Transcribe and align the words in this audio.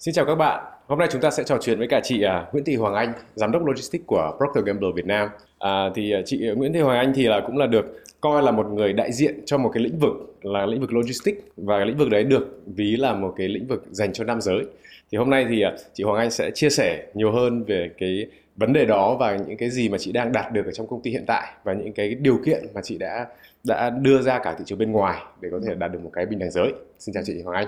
Xin 0.00 0.14
chào 0.14 0.24
các 0.24 0.34
bạn. 0.34 0.64
Hôm 0.86 0.98
nay 0.98 1.08
chúng 1.12 1.20
ta 1.20 1.30
sẽ 1.30 1.44
trò 1.44 1.58
chuyện 1.60 1.78
với 1.78 1.88
cả 1.88 2.00
chị 2.04 2.22
à, 2.22 2.46
Nguyễn 2.52 2.64
Thị 2.64 2.76
Hoàng 2.76 2.94
Anh, 2.94 3.12
giám 3.34 3.52
đốc 3.52 3.66
logistics 3.66 4.06
của 4.06 4.32
Procter 4.38 4.64
Gamble 4.64 4.88
Việt 4.94 5.06
Nam. 5.06 5.28
À, 5.58 5.90
thì 5.94 6.12
à, 6.12 6.20
chị 6.24 6.50
Nguyễn 6.56 6.72
Thị 6.72 6.80
Hoàng 6.80 6.98
Anh 6.98 7.12
thì 7.14 7.26
là 7.26 7.40
cũng 7.46 7.56
là 7.56 7.66
được 7.66 8.02
coi 8.20 8.42
là 8.42 8.50
một 8.50 8.66
người 8.66 8.92
đại 8.92 9.12
diện 9.12 9.34
cho 9.46 9.58
một 9.58 9.70
cái 9.74 9.82
lĩnh 9.82 9.98
vực 9.98 10.12
là 10.42 10.66
lĩnh 10.66 10.80
vực 10.80 10.92
logistics 10.92 11.42
và 11.56 11.78
cái 11.78 11.86
lĩnh 11.86 11.96
vực 11.96 12.10
đấy 12.10 12.24
được 12.24 12.60
ví 12.66 12.96
là 12.96 13.14
một 13.14 13.34
cái 13.36 13.48
lĩnh 13.48 13.66
vực 13.66 13.84
dành 13.90 14.12
cho 14.12 14.24
nam 14.24 14.40
giới. 14.40 14.64
Thì 15.12 15.18
hôm 15.18 15.30
nay 15.30 15.46
thì 15.48 15.62
à, 15.62 15.72
chị 15.94 16.04
Hoàng 16.04 16.18
Anh 16.18 16.30
sẽ 16.30 16.50
chia 16.50 16.70
sẻ 16.70 17.06
nhiều 17.14 17.32
hơn 17.32 17.64
về 17.64 17.90
cái 17.98 18.26
vấn 18.60 18.72
đề 18.72 18.84
đó 18.84 19.16
và 19.20 19.36
những 19.36 19.56
cái 19.56 19.70
gì 19.70 19.88
mà 19.88 19.98
chị 19.98 20.12
đang 20.12 20.32
đạt 20.32 20.52
được 20.52 20.66
ở 20.66 20.72
trong 20.72 20.86
công 20.86 21.02
ty 21.02 21.10
hiện 21.10 21.24
tại 21.26 21.52
và 21.64 21.72
những 21.72 21.92
cái 21.92 22.14
điều 22.14 22.38
kiện 22.46 22.66
mà 22.74 22.80
chị 22.82 22.98
đã 22.98 23.26
đã 23.64 23.90
đưa 23.90 24.22
ra 24.22 24.38
cả 24.38 24.54
thị 24.58 24.64
trường 24.66 24.78
bên 24.78 24.92
ngoài 24.92 25.22
để 25.40 25.48
có 25.52 25.60
thể 25.66 25.74
đạt 25.74 25.92
được 25.92 25.98
một 26.02 26.10
cái 26.12 26.26
bình 26.26 26.38
đẳng 26.38 26.50
giới. 26.50 26.72
Xin 26.98 27.12
chào 27.14 27.22
chị 27.26 27.42
Hoàng 27.42 27.56
Anh. 27.56 27.66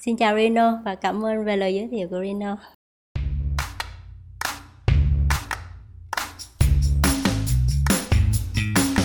Xin 0.00 0.16
chào 0.16 0.36
Rino 0.36 0.78
và 0.84 0.94
cảm 0.94 1.24
ơn 1.24 1.44
về 1.44 1.56
lời 1.56 1.74
giới 1.74 1.88
thiệu 1.90 2.08
của 2.08 2.20
Rino. 2.22 2.56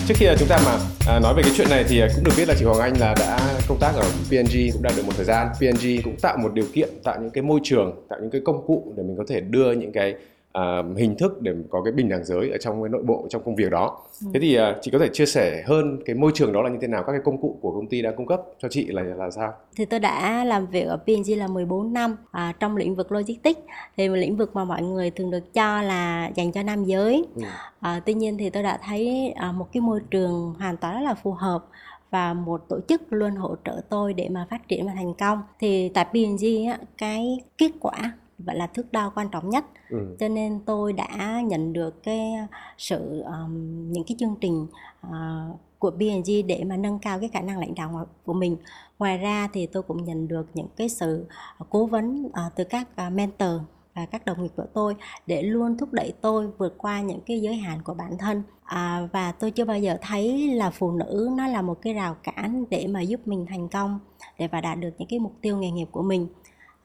Trước 0.07 0.15
khi 0.17 0.27
chúng 0.39 0.47
ta 0.47 0.57
mà 0.65 0.77
à, 1.07 1.19
nói 1.19 1.33
về 1.37 1.43
cái 1.43 1.51
chuyện 1.55 1.67
này 1.69 1.85
thì 1.89 2.01
cũng 2.15 2.23
được 2.23 2.31
biết 2.37 2.47
là 2.47 2.55
chị 2.59 2.65
Hoàng 2.65 2.79
Anh 2.79 2.93
là 2.99 3.15
đã 3.19 3.39
công 3.67 3.77
tác 3.81 3.91
ở 3.95 4.03
PNG 4.29 4.71
cũng 4.73 4.83
đã 4.83 4.91
được 4.97 5.03
một 5.05 5.13
thời 5.15 5.25
gian. 5.25 5.47
PNG 5.59 6.01
cũng 6.03 6.15
tạo 6.21 6.37
một 6.37 6.53
điều 6.53 6.65
kiện, 6.73 6.89
tạo 7.03 7.21
những 7.21 7.31
cái 7.31 7.43
môi 7.43 7.59
trường, 7.63 8.05
tạo 8.09 8.19
những 8.21 8.31
cái 8.31 8.41
công 8.45 8.67
cụ 8.67 8.93
để 8.97 9.03
mình 9.03 9.17
có 9.17 9.23
thể 9.27 9.41
đưa 9.41 9.71
những 9.71 9.91
cái 9.91 10.15
uh, 10.55 10.97
hình 10.97 11.15
thức 11.17 11.41
để 11.41 11.51
có 11.69 11.81
cái 11.83 11.93
bình 11.93 12.09
đẳng 12.09 12.23
giới 12.23 12.49
ở 12.49 12.57
trong 12.57 12.83
cái 12.83 12.89
nội 12.89 13.03
bộ 13.03 13.27
trong 13.29 13.41
công 13.45 13.55
việc 13.55 13.71
đó. 13.71 13.97
Ừ. 14.21 14.27
Thế 14.33 14.39
thì 14.39 14.59
uh, 14.59 14.63
chị 14.81 14.91
có 14.91 14.99
thể 14.99 15.09
chia 15.13 15.25
sẻ 15.25 15.63
hơn 15.65 15.99
cái 16.05 16.15
môi 16.15 16.31
trường 16.33 16.53
đó 16.53 16.61
là 16.61 16.69
như 16.69 16.77
thế 16.81 16.87
nào, 16.87 17.03
các 17.03 17.11
cái 17.11 17.21
công 17.25 17.41
cụ 17.41 17.57
của 17.61 17.71
công 17.71 17.87
ty 17.87 18.01
đã 18.01 18.11
cung 18.17 18.27
cấp 18.27 18.41
cho 18.59 18.67
chị 18.71 18.85
là 18.85 19.03
là 19.03 19.31
sao? 19.31 19.53
Thì 19.75 19.85
tôi 19.85 19.99
đã 19.99 20.43
làm 20.43 20.67
việc 20.67 20.83
ở 20.87 20.97
P&G 20.97 21.37
là 21.37 21.47
14 21.47 21.93
năm 21.93 22.17
à, 22.31 22.53
trong 22.59 22.77
lĩnh 22.77 22.95
vực 22.95 23.11
logistics 23.11 23.61
thì 23.97 24.09
một 24.09 24.15
lĩnh 24.15 24.35
vực 24.35 24.55
mà 24.55 24.65
mọi 24.65 24.81
người 24.81 25.11
thường 25.11 25.31
được 25.31 25.53
cho 25.53 25.81
là 25.81 26.31
dành 26.35 26.51
cho 26.51 26.63
nam 26.63 26.83
giới. 26.83 27.25
Ừ. 27.35 27.41
À, 27.79 28.01
tuy 28.05 28.13
nhiên 28.13 28.37
thì 28.37 28.49
tôi 28.49 28.63
đã 28.63 28.79
thấy 28.83 29.33
à, 29.35 29.51
một 29.51 29.67
cái 29.73 29.81
môi 29.81 29.99
trường 30.11 30.53
hoàn 30.59 30.77
toàn 30.77 30.95
rất 30.95 31.01
là 31.01 31.13
phù 31.13 31.31
hợp 31.31 31.65
và 32.11 32.33
một 32.33 32.69
tổ 32.69 32.79
chức 32.87 33.01
luôn 33.09 33.35
hỗ 33.35 33.55
trợ 33.65 33.81
tôi 33.89 34.13
để 34.13 34.29
mà 34.29 34.47
phát 34.49 34.67
triển 34.67 34.87
và 34.87 34.93
thành 34.95 35.13
công 35.13 35.41
thì 35.59 35.89
tại 35.89 36.05
P&G 36.05 36.45
á, 36.67 36.77
cái 36.97 37.39
kết 37.57 37.71
quả 37.79 38.11
vậy 38.37 38.55
là 38.55 38.67
thước 38.67 38.91
đo 38.91 39.11
quan 39.15 39.29
trọng 39.29 39.49
nhất. 39.49 39.65
Ừ. 39.89 40.15
cho 40.19 40.27
nên 40.27 40.59
tôi 40.65 40.93
đã 40.93 41.41
nhận 41.41 41.73
được 41.73 42.03
cái 42.03 42.33
sự 42.77 43.21
um, 43.21 43.91
những 43.91 44.03
cái 44.07 44.15
chương 44.19 44.35
trình 44.41 44.67
uh, 45.07 45.59
của 45.79 45.91
B&G 45.91 46.31
để 46.47 46.63
mà 46.63 46.77
nâng 46.77 46.99
cao 46.99 47.19
cái 47.19 47.29
khả 47.29 47.41
năng 47.41 47.59
lãnh 47.59 47.75
đạo 47.75 48.07
của 48.25 48.33
mình. 48.33 48.57
Ngoài 48.99 49.17
ra 49.17 49.49
thì 49.53 49.65
tôi 49.65 49.83
cũng 49.83 50.03
nhận 50.03 50.27
được 50.27 50.47
những 50.53 50.67
cái 50.75 50.89
sự 50.89 51.25
cố 51.69 51.85
vấn 51.85 52.25
uh, 52.25 52.55
từ 52.55 52.63
các 52.63 52.87
uh, 53.07 53.13
mentor 53.13 53.61
và 53.95 54.05
các 54.05 54.25
đồng 54.25 54.43
nghiệp 54.43 54.51
của 54.55 54.65
tôi 54.73 54.95
để 55.27 55.41
luôn 55.41 55.77
thúc 55.77 55.93
đẩy 55.93 56.13
tôi 56.21 56.47
vượt 56.57 56.75
qua 56.77 57.01
những 57.01 57.19
cái 57.25 57.41
giới 57.41 57.55
hạn 57.55 57.79
của 57.83 57.93
bản 57.93 58.17
thân. 58.17 58.43
À, 58.63 59.07
và 59.13 59.31
tôi 59.31 59.51
chưa 59.51 59.65
bao 59.65 59.79
giờ 59.79 59.97
thấy 60.01 60.47
là 60.47 60.69
phụ 60.69 60.91
nữ 60.91 61.29
nó 61.37 61.47
là 61.47 61.61
một 61.61 61.81
cái 61.81 61.93
rào 61.93 62.15
cản 62.23 62.65
để 62.69 62.87
mà 62.87 63.01
giúp 63.01 63.27
mình 63.27 63.45
thành 63.49 63.69
công 63.69 63.99
để 64.39 64.47
và 64.47 64.61
đạt 64.61 64.79
được 64.79 64.89
những 64.97 65.07
cái 65.07 65.19
mục 65.19 65.33
tiêu 65.41 65.57
nghề 65.57 65.71
nghiệp 65.71 65.87
của 65.91 66.01
mình 66.01 66.27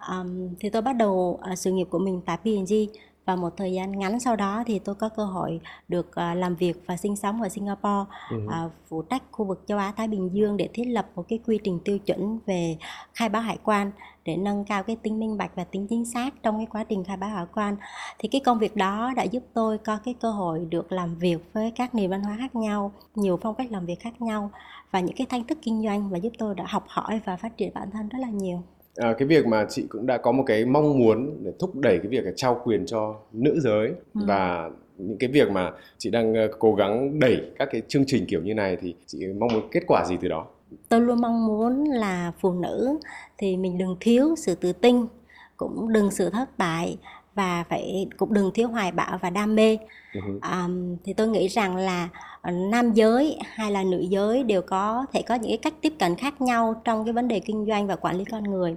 um, 0.08 0.54
thì 0.60 0.70
tôi 0.70 0.82
bắt 0.82 0.92
đầu 0.92 1.40
uh, 1.52 1.58
sự 1.58 1.72
nghiệp 1.72 1.86
của 1.90 1.98
mình 1.98 2.20
tại 2.26 2.36
P&G 2.36 2.74
và 3.24 3.36
một 3.36 3.56
thời 3.56 3.72
gian 3.72 3.98
ngắn 3.98 4.20
sau 4.20 4.36
đó 4.36 4.64
thì 4.66 4.78
tôi 4.78 4.94
có 4.94 5.08
cơ 5.08 5.24
hội 5.24 5.60
được 5.88 6.06
uh, 6.08 6.36
làm 6.36 6.56
việc 6.56 6.82
và 6.86 6.96
sinh 6.96 7.16
sống 7.16 7.42
ở 7.42 7.48
Singapore 7.48 8.10
uh, 8.36 8.72
phụ 8.88 9.02
trách 9.02 9.22
khu 9.30 9.44
vực 9.44 9.62
châu 9.66 9.78
Á 9.78 9.92
Thái 9.96 10.08
Bình 10.08 10.30
Dương 10.32 10.56
để 10.56 10.68
thiết 10.74 10.84
lập 10.84 11.06
một 11.14 11.24
cái 11.28 11.38
quy 11.46 11.58
trình 11.64 11.80
tiêu 11.84 11.98
chuẩn 11.98 12.38
về 12.46 12.76
khai 13.14 13.28
báo 13.28 13.42
hải 13.42 13.58
quan 13.64 13.90
để 14.24 14.36
nâng 14.36 14.64
cao 14.64 14.82
cái 14.82 14.96
tính 14.96 15.20
minh 15.20 15.38
bạch 15.38 15.50
và 15.54 15.64
tính 15.64 15.86
chính 15.90 16.04
xác 16.04 16.42
trong 16.42 16.56
cái 16.56 16.66
quá 16.70 16.84
trình 16.84 17.04
khai 17.04 17.16
báo 17.16 17.30
hải 17.30 17.46
quan. 17.54 17.76
Thì 18.18 18.28
cái 18.28 18.40
công 18.40 18.58
việc 18.58 18.76
đó 18.76 19.12
đã 19.16 19.22
giúp 19.22 19.42
tôi 19.54 19.78
có 19.78 19.98
cái 20.04 20.14
cơ 20.14 20.30
hội 20.30 20.66
được 20.70 20.92
làm 20.92 21.14
việc 21.14 21.38
với 21.52 21.72
các 21.76 21.94
nền 21.94 22.10
văn 22.10 22.22
hóa 22.22 22.36
khác 22.38 22.54
nhau 22.54 22.92
nhiều 23.14 23.38
phong 23.42 23.54
cách 23.54 23.72
làm 23.72 23.86
việc 23.86 24.00
khác 24.00 24.22
nhau 24.22 24.50
và 24.90 25.00
những 25.00 25.16
cái 25.16 25.26
thách 25.26 25.42
thức 25.48 25.58
kinh 25.62 25.82
doanh 25.84 26.10
và 26.10 26.18
giúp 26.18 26.32
tôi 26.38 26.54
đã 26.54 26.64
học 26.68 26.84
hỏi 26.88 27.20
và 27.24 27.36
phát 27.36 27.56
triển 27.56 27.74
bản 27.74 27.90
thân 27.90 28.08
rất 28.08 28.18
là 28.18 28.28
nhiều 28.28 28.62
à, 29.00 29.14
cái 29.18 29.28
việc 29.28 29.46
mà 29.46 29.66
chị 29.68 29.86
cũng 29.88 30.06
đã 30.06 30.18
có 30.18 30.32
một 30.32 30.44
cái 30.46 30.64
mong 30.64 30.98
muốn 30.98 31.44
để 31.44 31.52
thúc 31.58 31.76
đẩy 31.76 31.98
cái 31.98 32.08
việc 32.08 32.24
trao 32.36 32.60
quyền 32.64 32.86
cho 32.86 33.16
nữ 33.32 33.60
giới 33.60 33.88
ừ. 34.14 34.20
và 34.26 34.70
những 34.98 35.18
cái 35.18 35.30
việc 35.30 35.50
mà 35.50 35.70
chị 35.98 36.10
đang 36.10 36.34
ờ, 36.34 36.48
cố 36.58 36.74
gắng 36.74 37.20
đẩy 37.20 37.40
các 37.58 37.68
cái 37.72 37.82
chương 37.88 38.04
trình 38.06 38.26
kiểu 38.26 38.42
như 38.42 38.54
này 38.54 38.76
thì 38.80 38.94
chị 39.06 39.26
mong 39.26 39.52
muốn 39.52 39.68
kết 39.70 39.82
quả 39.86 40.04
gì 40.08 40.16
từ 40.20 40.28
đó 40.28 40.46
tôi 40.88 41.00
luôn 41.00 41.20
mong 41.20 41.46
muốn 41.46 41.84
là 41.84 42.32
phụ 42.40 42.52
nữ 42.52 42.98
thì 43.38 43.56
mình 43.56 43.78
đừng 43.78 43.96
thiếu 44.00 44.34
sự 44.36 44.54
tự 44.54 44.72
tin 44.72 45.06
cũng 45.56 45.92
đừng 45.92 46.10
sự 46.10 46.30
thất 46.30 46.58
bại 46.58 46.98
và 47.34 47.64
phải 47.68 48.06
cũng 48.16 48.34
đừng 48.34 48.50
thiếu 48.54 48.68
hoài 48.68 48.92
bão 48.92 49.18
và 49.22 49.30
đam 49.30 49.54
mê 49.54 49.78
uh-huh. 50.12 50.64
um, 50.64 50.96
thì 51.04 51.12
tôi 51.12 51.28
nghĩ 51.28 51.48
rằng 51.48 51.76
là 51.76 52.08
ờ, 52.40 52.50
nam 52.50 52.92
giới 52.92 53.38
hay 53.44 53.70
là 53.70 53.82
nữ 53.82 54.00
giới 54.00 54.42
đều 54.42 54.62
có 54.62 55.06
thể 55.12 55.22
có 55.22 55.34
những 55.34 55.50
cái 55.50 55.58
cách 55.58 55.74
tiếp 55.80 55.92
cận 55.98 56.16
khác 56.16 56.40
nhau 56.40 56.82
trong 56.84 57.04
cái 57.04 57.12
vấn 57.12 57.28
đề 57.28 57.40
kinh 57.40 57.66
doanh 57.68 57.86
và 57.86 57.96
quản 57.96 58.16
lý 58.16 58.24
con 58.24 58.44
người 58.44 58.76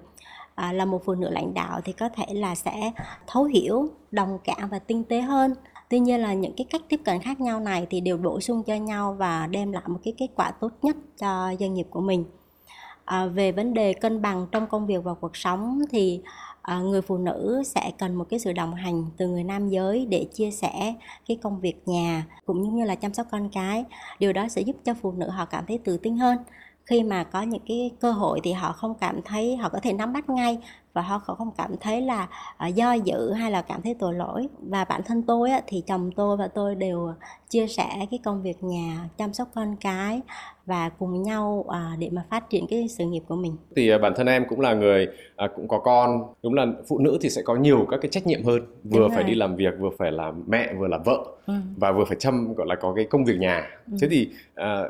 à, 0.56 0.74
là 0.74 0.86
một 0.86 1.02
phụ 1.06 1.16
nữ 1.16 1.30
lãnh 1.30 1.53
đạo 1.53 1.81
thì 1.86 1.94
có 1.94 2.09
thể 2.09 2.25
là 2.30 2.56
sẽ 2.56 2.91
thấu 3.28 3.44
hiểu 3.44 3.90
đồng 4.12 4.40
cảm 4.44 4.69
và 4.69 4.80
tinh 4.80 5.03
tế 5.03 5.22
hơn. 5.22 5.56
Tuy 5.90 6.00
nhiên 6.00 6.22
là 6.22 6.34
những 6.34 6.53
cái 6.58 6.66
cách 6.69 6.81
tiếp 6.90 7.00
cận 7.06 7.19
khác 7.19 7.40
nhau 7.40 7.59
này 7.59 7.88
thì 7.90 8.02
đều 8.02 8.18
bổ 8.18 8.40
sung 8.40 8.64
cho 8.64 8.75
nhau 8.75 9.14
và 9.19 9.47
đem 9.47 9.72
lại 9.72 9.84
một 9.88 10.00
cái 10.03 10.14
kết 10.18 10.28
quả 10.36 10.52
tốt 10.52 10.72
nhất 10.81 10.96
cho 11.19 11.53
doanh 11.59 11.74
nghiệp 11.74 11.88
của 11.90 12.02
mình. 12.02 12.25
À, 13.06 13.25
về 13.25 13.52
vấn 13.52 13.74
đề 13.74 13.94
cân 13.94 14.22
bằng 14.22 14.47
trong 14.52 14.68
công 14.68 14.88
việc 14.88 15.03
và 15.03 15.14
cuộc 15.14 15.38
sống 15.38 15.81
thì 15.91 16.22
à, 16.62 16.80
người 16.80 17.02
phụ 17.02 17.18
nữ 17.18 17.64
sẽ 17.66 17.91
cần 17.97 18.16
một 18.16 18.25
cái 18.30 18.40
sự 18.40 18.53
đồng 18.53 18.74
hành 18.74 19.06
từ 19.18 19.28
người 19.28 19.44
nam 19.44 19.70
giới 19.70 20.06
để 20.06 20.28
chia 20.34 20.52
sẻ 20.52 20.94
cái 21.28 21.38
công 21.41 21.59
việc 21.59 21.88
nhà 21.88 22.25
cũng 22.46 22.75
như 22.75 22.85
là 22.85 22.96
chăm 22.96 23.14
sóc 23.14 23.28
con 23.31 23.50
cái. 23.50 23.85
Điều 24.20 24.34
đó 24.34 24.47
sẽ 24.47 24.62
giúp 24.62 24.75
cho 24.84 24.94
phụ 24.94 25.12
nữ 25.12 25.30
họ 25.30 25.46
cảm 25.46 25.66
thấy 25.68 25.78
tự 25.78 25.97
tin 25.97 26.18
hơn 26.18 26.38
khi 26.86 27.04
mà 27.04 27.24
có 27.24 27.42
những 27.42 27.62
cái 27.68 27.92
cơ 28.00 28.12
hội 28.12 28.40
thì 28.44 28.52
họ 28.54 28.72
không 28.74 28.94
cảm 29.02 29.22
thấy 29.26 29.56
họ 29.58 29.70
có 29.70 29.80
thể 29.84 29.94
nắm 29.94 30.14
bắt 30.14 30.30
ngay 30.30 30.58
và 30.94 31.02
họ 31.02 31.20
không 31.20 31.52
cảm 31.58 31.72
thấy 31.81 32.02
là 32.02 32.28
uh, 32.68 32.76
do 32.76 32.94
dự 32.94 33.31
hay 33.31 33.52
là 33.52 33.62
cảm 33.62 33.81
thấy 33.81 33.96
tội 34.00 34.14
lỗi 34.14 34.48
và 34.70 34.84
bản 34.84 35.02
thân 35.06 35.24
tôi 35.24 35.50
thì 35.68 35.84
chồng 35.88 36.12
tôi 36.16 36.38
và 36.38 36.48
tôi 36.48 36.76
đều 36.76 37.14
chia 37.50 37.68
sẻ 37.68 37.90
cái 38.12 38.20
công 38.24 38.44
việc 38.44 38.64
nhà 38.64 39.09
chăm 39.18 39.34
sóc 39.34 39.48
con 39.56 39.76
cái 39.82 40.22
và 40.66 40.90
cùng 40.90 41.24
nhau 41.24 41.66
uh, 41.68 42.00
để 42.00 42.09
mà 42.12 42.24
phát 42.30 42.50
triển 42.50 42.68
cái 42.70 42.88
sự 42.88 43.06
nghiệp 43.06 43.24
của 43.28 43.36
mình 43.36 43.56
thì 43.76 43.96
uh, 43.96 44.02
bản 44.02 44.14
thân 44.16 44.28
em 44.28 44.46
cũng 44.50 44.59
là 44.59 44.74
người 44.74 45.08
cũng 45.56 45.68
có 45.68 45.80
con 45.80 46.24
đúng 46.44 46.53
là 46.53 46.66
phụ 46.88 47.00
nữ 47.00 47.18
thì 47.22 47.30
sẽ 47.30 47.42
có 47.42 47.56
nhiều 47.56 47.88
các 47.92 48.00
cái 48.02 48.12
trách 48.12 48.28
nhiệm 48.28 48.44
hơn 48.44 48.62
vừa 48.84 49.00
đúng 49.00 49.09
phải 49.09 49.24
rồi. 49.24 49.30
đi 49.30 49.36
làm 49.36 49.56
việc 49.56 49.74
vừa 49.80 49.90
phải 49.98 50.12
là 50.12 50.32
mẹ 50.48 50.74
vừa 50.74 50.88
là 50.88 50.98
vợ 50.98 51.26
ừ. 51.46 51.53
và 51.78 51.92
vừa 51.92 52.06
phải 52.06 52.18
chăm 52.20 52.53
gọi 52.53 52.68
là 52.68 52.76
có 52.76 52.94
cái 52.96 53.06
công 53.06 53.26
việc 53.26 53.38
nhà 53.40 53.70
ừ. 53.92 53.98
thế 54.02 54.08
thì 54.12 54.30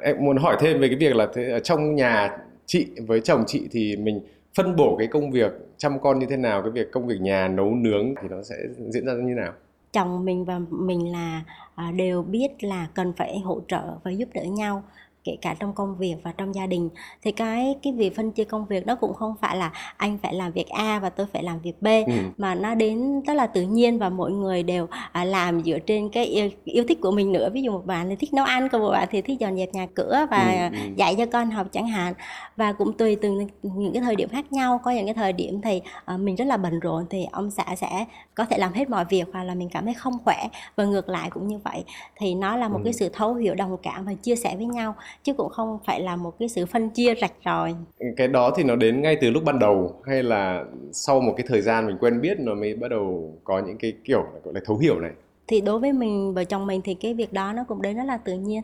em 0.01 0.15
muốn 0.19 0.37
hỏi 0.37 0.57
thêm 0.59 0.79
về 0.79 0.87
cái 0.87 0.97
việc 0.97 1.15
là 1.15 1.27
thế, 1.33 1.59
trong 1.63 1.95
nhà 1.95 2.37
chị 2.65 2.87
với 3.07 3.21
chồng 3.21 3.43
chị 3.47 3.67
thì 3.71 3.95
mình 3.97 4.21
phân 4.55 4.75
bổ 4.75 4.95
cái 4.97 5.07
công 5.07 5.31
việc, 5.31 5.51
chăm 5.77 5.99
con 5.99 6.19
như 6.19 6.25
thế 6.29 6.37
nào, 6.37 6.61
cái 6.61 6.71
việc 6.71 6.91
công 6.91 7.07
việc 7.07 7.21
nhà, 7.21 7.47
nấu 7.47 7.75
nướng 7.75 8.15
thì 8.21 8.27
nó 8.31 8.43
sẽ 8.43 8.55
diễn 8.89 9.05
ra 9.05 9.13
như 9.13 9.33
nào? 9.35 9.53
Chồng 9.91 10.25
mình 10.25 10.45
và 10.45 10.59
mình 10.69 11.11
là 11.11 11.43
à, 11.75 11.91
đều 11.91 12.23
biết 12.23 12.63
là 12.63 12.87
cần 12.93 13.13
phải 13.17 13.39
hỗ 13.39 13.61
trợ 13.67 13.83
và 14.03 14.11
giúp 14.11 14.29
đỡ 14.33 14.43
nhau 14.43 14.83
kể 15.23 15.37
cả 15.41 15.55
trong 15.59 15.73
công 15.73 15.97
việc 15.97 16.15
và 16.23 16.31
trong 16.37 16.55
gia 16.55 16.65
đình 16.65 16.89
thì 17.21 17.31
cái 17.31 17.75
cái 17.83 17.93
việc 17.93 18.15
phân 18.15 18.31
chia 18.31 18.43
công 18.43 18.65
việc 18.65 18.87
nó 18.87 18.95
cũng 18.95 19.13
không 19.13 19.35
phải 19.41 19.57
là 19.57 19.71
anh 19.97 20.17
phải 20.23 20.33
làm 20.33 20.51
việc 20.51 20.69
A 20.69 20.99
và 20.99 21.09
tôi 21.09 21.27
phải 21.33 21.43
làm 21.43 21.59
việc 21.59 21.81
B 21.81 21.87
ừ. 22.07 22.13
mà 22.37 22.55
nó 22.55 22.75
đến 22.75 23.21
rất 23.21 23.33
là 23.33 23.47
tự 23.47 23.61
nhiên 23.61 23.99
và 23.99 24.09
mỗi 24.09 24.31
người 24.31 24.63
đều 24.63 24.87
à, 25.11 25.23
làm 25.23 25.63
dựa 25.63 25.79
trên 25.79 26.09
cái 26.09 26.25
yêu, 26.25 26.49
yêu 26.63 26.83
thích 26.87 27.01
của 27.01 27.11
mình 27.11 27.31
nữa 27.31 27.49
ví 27.53 27.61
dụ 27.61 27.71
một 27.71 27.85
bạn 27.85 28.09
thì 28.09 28.15
thích 28.15 28.33
nấu 28.33 28.45
ăn 28.45 28.69
còn 28.69 28.81
một 28.81 28.91
bạn 28.91 29.07
thì 29.11 29.21
thích 29.21 29.39
dọn 29.39 29.57
dẹp 29.57 29.73
nhà 29.73 29.87
cửa 29.95 30.25
và 30.31 30.69
ừ, 30.71 30.77
ừ. 30.77 30.83
dạy 30.95 31.15
cho 31.17 31.25
con 31.25 31.51
học 31.51 31.67
chẳng 31.71 31.87
hạn 31.87 32.13
và 32.55 32.73
cũng 32.73 32.93
tùy 32.97 33.15
từng 33.15 33.47
những 33.63 33.93
cái 33.93 34.01
thời 34.01 34.15
điểm 34.15 34.29
khác 34.29 34.51
nhau 34.51 34.79
có 34.83 34.91
những 34.91 35.05
cái 35.05 35.13
thời 35.13 35.33
điểm 35.33 35.61
thì 35.61 35.81
à, 36.05 36.17
mình 36.17 36.35
rất 36.35 36.45
là 36.45 36.57
bận 36.57 36.79
rộn 36.79 37.05
thì 37.09 37.25
ông 37.31 37.51
xã 37.51 37.75
sẽ 37.75 38.05
có 38.35 38.45
thể 38.45 38.57
làm 38.57 38.73
hết 38.73 38.89
mọi 38.89 39.05
việc 39.09 39.23
hoặc 39.33 39.43
là 39.43 39.55
mình 39.55 39.69
cảm 39.69 39.85
thấy 39.85 39.93
không 39.93 40.17
khỏe 40.23 40.47
và 40.75 40.85
ngược 40.85 41.09
lại 41.09 41.29
cũng 41.29 41.47
như 41.47 41.57
vậy 41.63 41.83
thì 42.15 42.35
nó 42.35 42.55
là 42.55 42.69
một 42.69 42.77
ừ. 42.77 42.83
cái 42.83 42.93
sự 42.93 43.09
thấu 43.13 43.33
hiểu 43.33 43.55
đồng 43.55 43.77
cảm 43.83 44.05
và 44.05 44.13
chia 44.13 44.35
sẻ 44.35 44.55
với 44.55 44.65
nhau 44.65 44.95
chứ 45.23 45.33
cũng 45.33 45.49
không 45.49 45.79
phải 45.85 46.01
là 46.01 46.15
một 46.15 46.39
cái 46.39 46.49
sự 46.49 46.65
phân 46.65 46.89
chia 46.89 47.15
rạch 47.21 47.33
ròi. 47.45 47.75
Cái 48.17 48.27
đó 48.27 48.51
thì 48.55 48.63
nó 48.63 48.75
đến 48.75 49.01
ngay 49.01 49.17
từ 49.21 49.29
lúc 49.29 49.43
ban 49.43 49.59
đầu 49.59 50.01
hay 50.05 50.23
là 50.23 50.63
sau 50.91 51.21
một 51.21 51.33
cái 51.37 51.45
thời 51.49 51.61
gian 51.61 51.87
mình 51.87 51.97
quen 51.99 52.21
biết 52.21 52.39
nó 52.39 52.55
mới 52.55 52.75
bắt 52.75 52.87
đầu 52.87 53.33
có 53.43 53.59
những 53.59 53.77
cái 53.77 53.93
kiểu 54.03 54.23
gọi 54.43 54.53
là 54.53 54.61
thấu 54.65 54.77
hiểu 54.77 54.99
này? 54.99 55.11
Thì 55.47 55.61
đối 55.61 55.79
với 55.79 55.93
mình 55.93 56.33
vợ 56.33 56.43
chồng 56.43 56.67
mình 56.67 56.81
thì 56.83 56.93
cái 56.93 57.13
việc 57.13 57.33
đó 57.33 57.53
nó 57.53 57.63
cũng 57.67 57.81
đến 57.81 57.97
rất 57.97 58.03
là 58.03 58.17
tự 58.17 58.33
nhiên. 58.33 58.61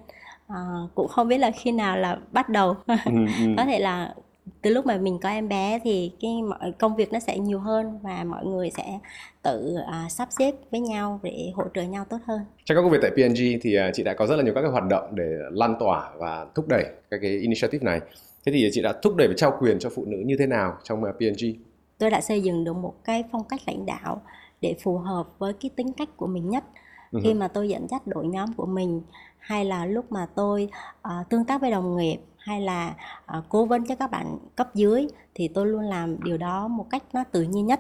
À, 0.48 0.56
cũng 0.96 1.08
không 1.08 1.28
biết 1.28 1.38
là 1.38 1.52
khi 1.52 1.72
nào 1.72 1.98
là 1.98 2.18
bắt 2.32 2.50
đầu. 2.50 2.76
Ừ, 2.88 2.96
ừ. 3.06 3.54
có 3.58 3.66
thể 3.66 3.80
là 3.80 4.16
từ 4.62 4.70
lúc 4.70 4.86
mà 4.86 4.98
mình 4.98 5.20
có 5.20 5.30
em 5.30 5.50
bé 5.50 5.80
thì 5.84 6.12
cái 6.22 6.42
mọi 6.42 6.72
công 6.80 6.96
việc 6.96 7.14
nó 7.14 7.20
sẽ 7.20 7.40
nhiều 7.40 7.60
hơn 7.60 8.00
và 8.02 8.24
mọi 8.24 8.46
người 8.46 8.72
sẽ 8.78 9.00
tự 9.42 9.76
uh, 9.76 10.12
sắp 10.12 10.28
xếp 10.40 10.56
với 10.72 10.80
nhau 10.80 11.20
để 11.24 11.52
hỗ 11.56 11.64
trợ 11.74 11.82
nhau 11.82 12.06
tốt 12.10 12.18
hơn. 12.26 12.40
Trong 12.66 12.76
các 12.76 12.82
công 12.82 12.92
việc 12.92 13.00
tại 13.02 13.12
PNG 13.12 13.60
thì 13.62 13.78
uh, 13.78 13.94
chị 13.94 14.04
đã 14.04 14.14
có 14.14 14.28
rất 14.28 14.36
là 14.36 14.44
nhiều 14.44 14.54
các 14.54 14.62
cái 14.62 14.72
hoạt 14.72 14.88
động 14.90 15.16
để 15.16 15.30
lan 15.52 15.76
tỏa 15.80 16.12
và 16.18 16.46
thúc 16.56 16.68
đẩy 16.68 16.86
các 17.10 17.20
cái 17.22 17.32
initiative 17.32 17.86
này. 17.86 18.00
Thế 18.46 18.52
thì 18.52 18.70
chị 18.72 18.82
đã 18.82 18.94
thúc 19.02 19.16
đẩy 19.16 19.28
và 19.28 19.34
trao 19.38 19.58
quyền 19.62 19.80
cho 19.80 19.90
phụ 19.96 20.06
nữ 20.06 20.18
như 20.26 20.36
thế 20.40 20.46
nào 20.46 20.78
trong 20.84 21.04
uh, 21.04 21.16
PNG? 21.20 21.70
tôi 22.00 22.10
đã 22.10 22.22
xây 22.22 22.42
dựng 22.42 22.64
được 22.64 22.74
một 22.74 22.94
cái 23.04 23.24
phong 23.32 23.44
cách 23.44 23.62
lãnh 23.68 23.86
đạo 23.86 24.22
để 24.62 24.76
phù 24.84 24.98
hợp 24.98 25.28
với 25.40 25.54
cái 25.54 25.70
tính 25.76 25.94
cách 25.94 26.10
của 26.18 26.28
mình 26.28 26.50
nhất 26.50 26.64
uh-huh. 27.12 27.22
khi 27.24 27.34
mà 27.34 27.48
tôi 27.48 27.70
dẫn 27.70 27.88
dắt 27.90 28.08
đội 28.08 28.28
nhóm 28.28 28.54
của 28.54 28.66
mình 28.66 29.02
hay 29.38 29.66
là 29.66 29.86
lúc 29.86 30.12
mà 30.12 30.28
tôi 30.36 30.70
uh, 31.08 31.30
tương 31.30 31.46
tác 31.46 31.62
với 31.62 31.72
đồng 31.72 31.98
nghiệp 31.98 32.18
hay 32.50 32.62
là 32.62 32.96
uh, 33.38 33.44
cố 33.50 33.66
vấn 33.66 33.86
cho 33.86 33.96
các 33.96 34.12
bạn 34.12 34.38
cấp 34.56 34.76
dưới 34.76 35.08
thì 35.36 35.48
tôi 35.48 35.66
luôn 35.68 35.82
làm 35.82 36.24
điều 36.24 36.38
đó 36.38 36.68
một 36.68 36.86
cách 36.90 37.04
nó 37.14 37.24
tự 37.32 37.42
nhiên 37.42 37.66
nhất. 37.66 37.80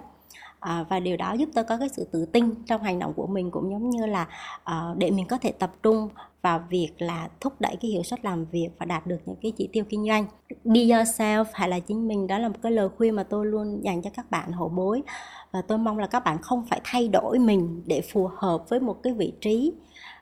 À, 0.59 0.85
và 0.89 0.99
điều 0.99 1.17
đó 1.17 1.33
giúp 1.33 1.49
tôi 1.53 1.63
có 1.63 1.77
cái 1.77 1.89
sự 1.89 2.07
tự 2.11 2.25
tin 2.25 2.55
trong 2.65 2.83
hành 2.83 2.99
động 2.99 3.13
của 3.15 3.27
mình 3.27 3.51
cũng 3.51 3.71
giống 3.71 3.89
như 3.89 4.05
là 4.05 4.27
uh, 4.61 4.97
để 4.97 5.11
mình 5.11 5.25
có 5.27 5.37
thể 5.37 5.51
tập 5.51 5.71
trung 5.83 6.09
vào 6.41 6.63
việc 6.69 6.89
là 6.97 7.29
thúc 7.39 7.53
đẩy 7.59 7.75
cái 7.81 7.91
hiệu 7.91 8.03
suất 8.03 8.25
làm 8.25 8.45
việc 8.45 8.69
và 8.79 8.85
đạt 8.85 9.07
được 9.07 9.17
những 9.25 9.35
cái 9.41 9.51
chỉ 9.57 9.69
tiêu 9.73 9.83
kinh 9.89 10.07
doanh. 10.07 10.25
Be 10.63 10.81
yourself 10.81 11.45
hay 11.53 11.69
là 11.69 11.79
chính 11.79 12.07
mình 12.07 12.27
đó 12.27 12.37
là 12.37 12.47
một 12.47 12.57
cái 12.61 12.71
lời 12.71 12.89
khuyên 12.97 13.15
mà 13.15 13.23
tôi 13.23 13.45
luôn 13.45 13.83
dành 13.83 14.01
cho 14.01 14.09
các 14.09 14.31
bạn 14.31 14.51
hậu 14.51 14.69
bối. 14.69 15.01
Và 15.51 15.61
tôi 15.61 15.77
mong 15.77 15.97
là 15.97 16.07
các 16.07 16.23
bạn 16.23 16.41
không 16.41 16.65
phải 16.65 16.81
thay 16.83 17.07
đổi 17.07 17.39
mình 17.39 17.83
để 17.85 18.01
phù 18.01 18.29
hợp 18.35 18.69
với 18.69 18.79
một 18.79 19.03
cái 19.03 19.13
vị 19.13 19.33
trí 19.41 19.73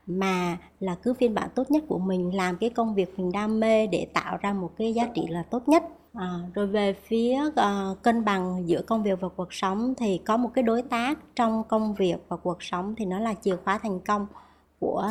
mà 0.07 0.57
là 0.80 0.95
cứ 0.95 1.13
phiên 1.13 1.33
bản 1.33 1.50
tốt 1.56 1.71
nhất 1.71 1.83
của 1.88 2.00
mình 2.00 2.36
làm 2.36 2.57
cái 2.57 2.69
công 2.69 2.95
việc 2.95 3.19
mình 3.19 3.31
đam 3.31 3.59
mê 3.59 3.88
để 3.88 4.07
tạo 4.13 4.38
ra 4.42 4.54
một 4.54 4.71
cái 4.77 4.94
giá 4.94 5.07
trị 5.15 5.27
là 5.30 5.44
tốt 5.44 5.68
nhất 5.68 5.83
À, 6.18 6.39
rồi 6.54 6.68
về 6.68 6.94
phía 6.94 7.42
uh, 7.48 8.04
cân 8.04 8.25
bằng 8.25 8.63
giữa 8.65 8.81
công 8.81 9.04
việc 9.04 9.21
và 9.21 9.30
cuộc 9.30 9.54
sống 9.54 9.94
thì 9.98 10.18
có 10.18 10.38
một 10.38 10.50
cái 10.54 10.63
đối 10.63 10.81
tác 10.81 11.19
trong 11.36 11.63
công 11.63 11.94
việc 11.94 12.18
và 12.27 12.38
cuộc 12.38 12.63
sống 12.63 12.95
thì 12.98 13.06
nó 13.06 13.19
là 13.19 13.33
chìa 13.33 13.56
khóa 13.56 13.77
thành 13.77 14.00
công 14.00 14.27
của 14.80 15.09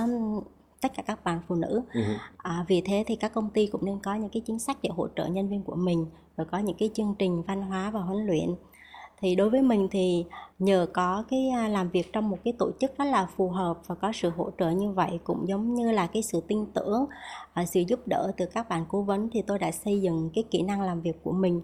tất 0.81 0.93
cả 0.97 1.03
các 1.07 1.25
bạn 1.25 1.41
phụ 1.49 1.55
nữ. 1.55 1.83
Uh-huh. 1.93 2.17
À, 2.37 2.65
vì 2.69 2.81
thế 2.81 3.05
thì 3.07 3.17
các 3.17 3.35
công 3.35 3.51
ty 3.51 3.67
cũng 3.67 3.85
nên 3.85 3.99
có 4.01 4.15
những 4.15 4.31
cái 4.31 4.43
chính 4.47 4.59
sách 4.59 4.77
để 4.83 4.91
hỗ 4.97 5.09
trợ 5.17 5.27
nhân 5.27 5.49
viên 5.49 5.63
của 5.63 5.77
mình 5.77 6.07
rồi 6.37 6.47
có 6.51 6.59
những 6.59 6.77
cái 6.79 6.91
chương 6.95 7.15
trình 7.19 7.43
văn 7.43 7.63
hóa 7.63 7.91
và 7.91 8.01
huấn 8.01 8.27
luyện 8.27 8.55
thì 9.21 9.35
đối 9.35 9.51
với 9.51 9.63
mình 9.63 9.89
thì 9.91 10.25
nhờ 10.59 10.87
có 10.93 11.25
cái 11.31 11.49
à, 11.49 11.69
làm 11.69 11.89
việc 11.89 12.13
trong 12.13 12.31
một 12.31 12.39
cái 12.45 12.53
tổ 12.59 12.71
chức 12.81 12.99
rất 12.99 13.05
là 13.05 13.29
phù 13.37 13.49
hợp 13.49 13.79
và 13.87 13.95
có 13.95 14.13
sự 14.15 14.31
hỗ 14.31 14.51
trợ 14.59 14.71
như 14.71 14.91
vậy 14.91 15.19
cũng 15.25 15.49
giống 15.49 15.75
như 15.75 15.91
là 15.93 16.07
cái 16.07 16.23
sự 16.23 16.41
tin 16.49 16.67
tưởng 16.75 17.07
à, 17.53 17.67
sự 17.67 17.81
giúp 17.81 18.01
đỡ 18.09 18.33
từ 18.37 18.47
các 18.47 18.69
bạn 18.69 18.85
cố 18.89 19.03
vấn 19.03 19.31
thì 19.33 19.43
tôi 19.43 19.59
đã 19.59 19.71
xây 19.71 20.01
dựng 20.01 20.31
cái 20.35 20.45
kỹ 20.51 20.63
năng 20.63 20.83
làm 20.83 21.01
việc 21.01 21.25
của 21.25 21.33
mình. 21.33 21.63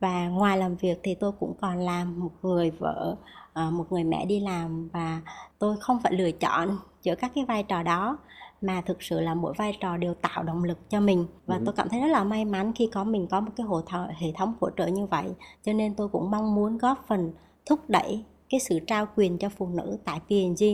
Và 0.00 0.28
ngoài 0.28 0.58
làm 0.58 0.76
việc 0.76 1.00
thì 1.02 1.14
tôi 1.14 1.32
cũng 1.40 1.54
còn 1.60 1.78
làm 1.78 2.20
một 2.20 2.30
người 2.42 2.70
vợ 2.70 3.16
à, 3.52 3.70
một 3.70 3.92
người 3.92 4.04
mẹ 4.04 4.24
đi 4.26 4.40
làm 4.40 4.88
và 4.88 5.20
tôi 5.58 5.76
không 5.80 5.98
phải 6.02 6.12
lựa 6.12 6.30
chọn 6.30 6.78
giữa 7.02 7.14
các 7.14 7.32
cái 7.34 7.44
vai 7.44 7.62
trò 7.62 7.82
đó 7.82 8.18
mà 8.60 8.80
thực 8.80 9.02
sự 9.02 9.20
là 9.20 9.34
mỗi 9.34 9.54
vai 9.56 9.76
trò 9.80 9.96
đều 9.96 10.14
tạo 10.14 10.42
động 10.42 10.64
lực 10.64 10.90
cho 10.90 11.00
mình. 11.00 11.26
Và 11.46 11.56
ừ. 11.56 11.62
tôi 11.64 11.74
cảm 11.76 11.88
thấy 11.88 12.00
rất 12.00 12.08
là 12.08 12.24
may 12.24 12.44
mắn 12.44 12.72
khi 12.74 12.88
có 12.92 13.04
mình 13.04 13.26
có 13.30 13.40
một 13.40 13.50
cái 13.56 13.66
hộ 13.66 13.80
th- 13.80 14.12
hệ 14.16 14.32
thống 14.36 14.54
hỗ 14.60 14.70
trợ 14.70 14.86
như 14.86 15.06
vậy. 15.06 15.26
Cho 15.62 15.72
nên 15.72 15.94
tôi 15.94 16.08
cũng 16.08 16.30
mong 16.30 16.54
muốn 16.54 16.78
góp 16.78 17.04
phần 17.08 17.32
thúc 17.66 17.80
đẩy 17.88 18.24
cái 18.50 18.60
sự 18.60 18.78
trao 18.86 19.06
quyền 19.16 19.38
cho 19.38 19.48
phụ 19.48 19.68
nữ 19.68 19.98
tại 20.04 20.20
P&G 20.20 20.64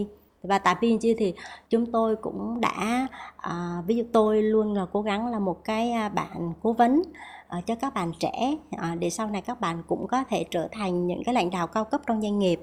và 0.42 0.58
tại 0.58 0.74
P&G 0.74 1.06
thì 1.18 1.34
chúng 1.70 1.92
tôi 1.92 2.16
cũng 2.16 2.60
đã 2.60 3.08
à, 3.36 3.82
ví 3.86 3.96
dụ 3.96 4.04
tôi 4.12 4.42
luôn 4.42 4.72
là 4.72 4.86
cố 4.92 5.02
gắng 5.02 5.26
là 5.26 5.38
một 5.38 5.64
cái 5.64 5.92
à, 5.92 6.08
bạn 6.08 6.52
cố 6.62 6.72
vấn 6.72 7.02
à, 7.48 7.60
cho 7.66 7.74
các 7.74 7.94
bạn 7.94 8.12
trẻ 8.18 8.54
à, 8.70 8.94
để 8.98 9.10
sau 9.10 9.30
này 9.30 9.42
các 9.42 9.60
bạn 9.60 9.82
cũng 9.86 10.06
có 10.06 10.24
thể 10.30 10.44
trở 10.50 10.68
thành 10.72 11.06
những 11.06 11.24
cái 11.24 11.34
lãnh 11.34 11.50
đạo 11.50 11.66
cao 11.66 11.84
cấp 11.84 12.00
trong 12.06 12.22
doanh 12.22 12.38
nghiệp 12.38 12.60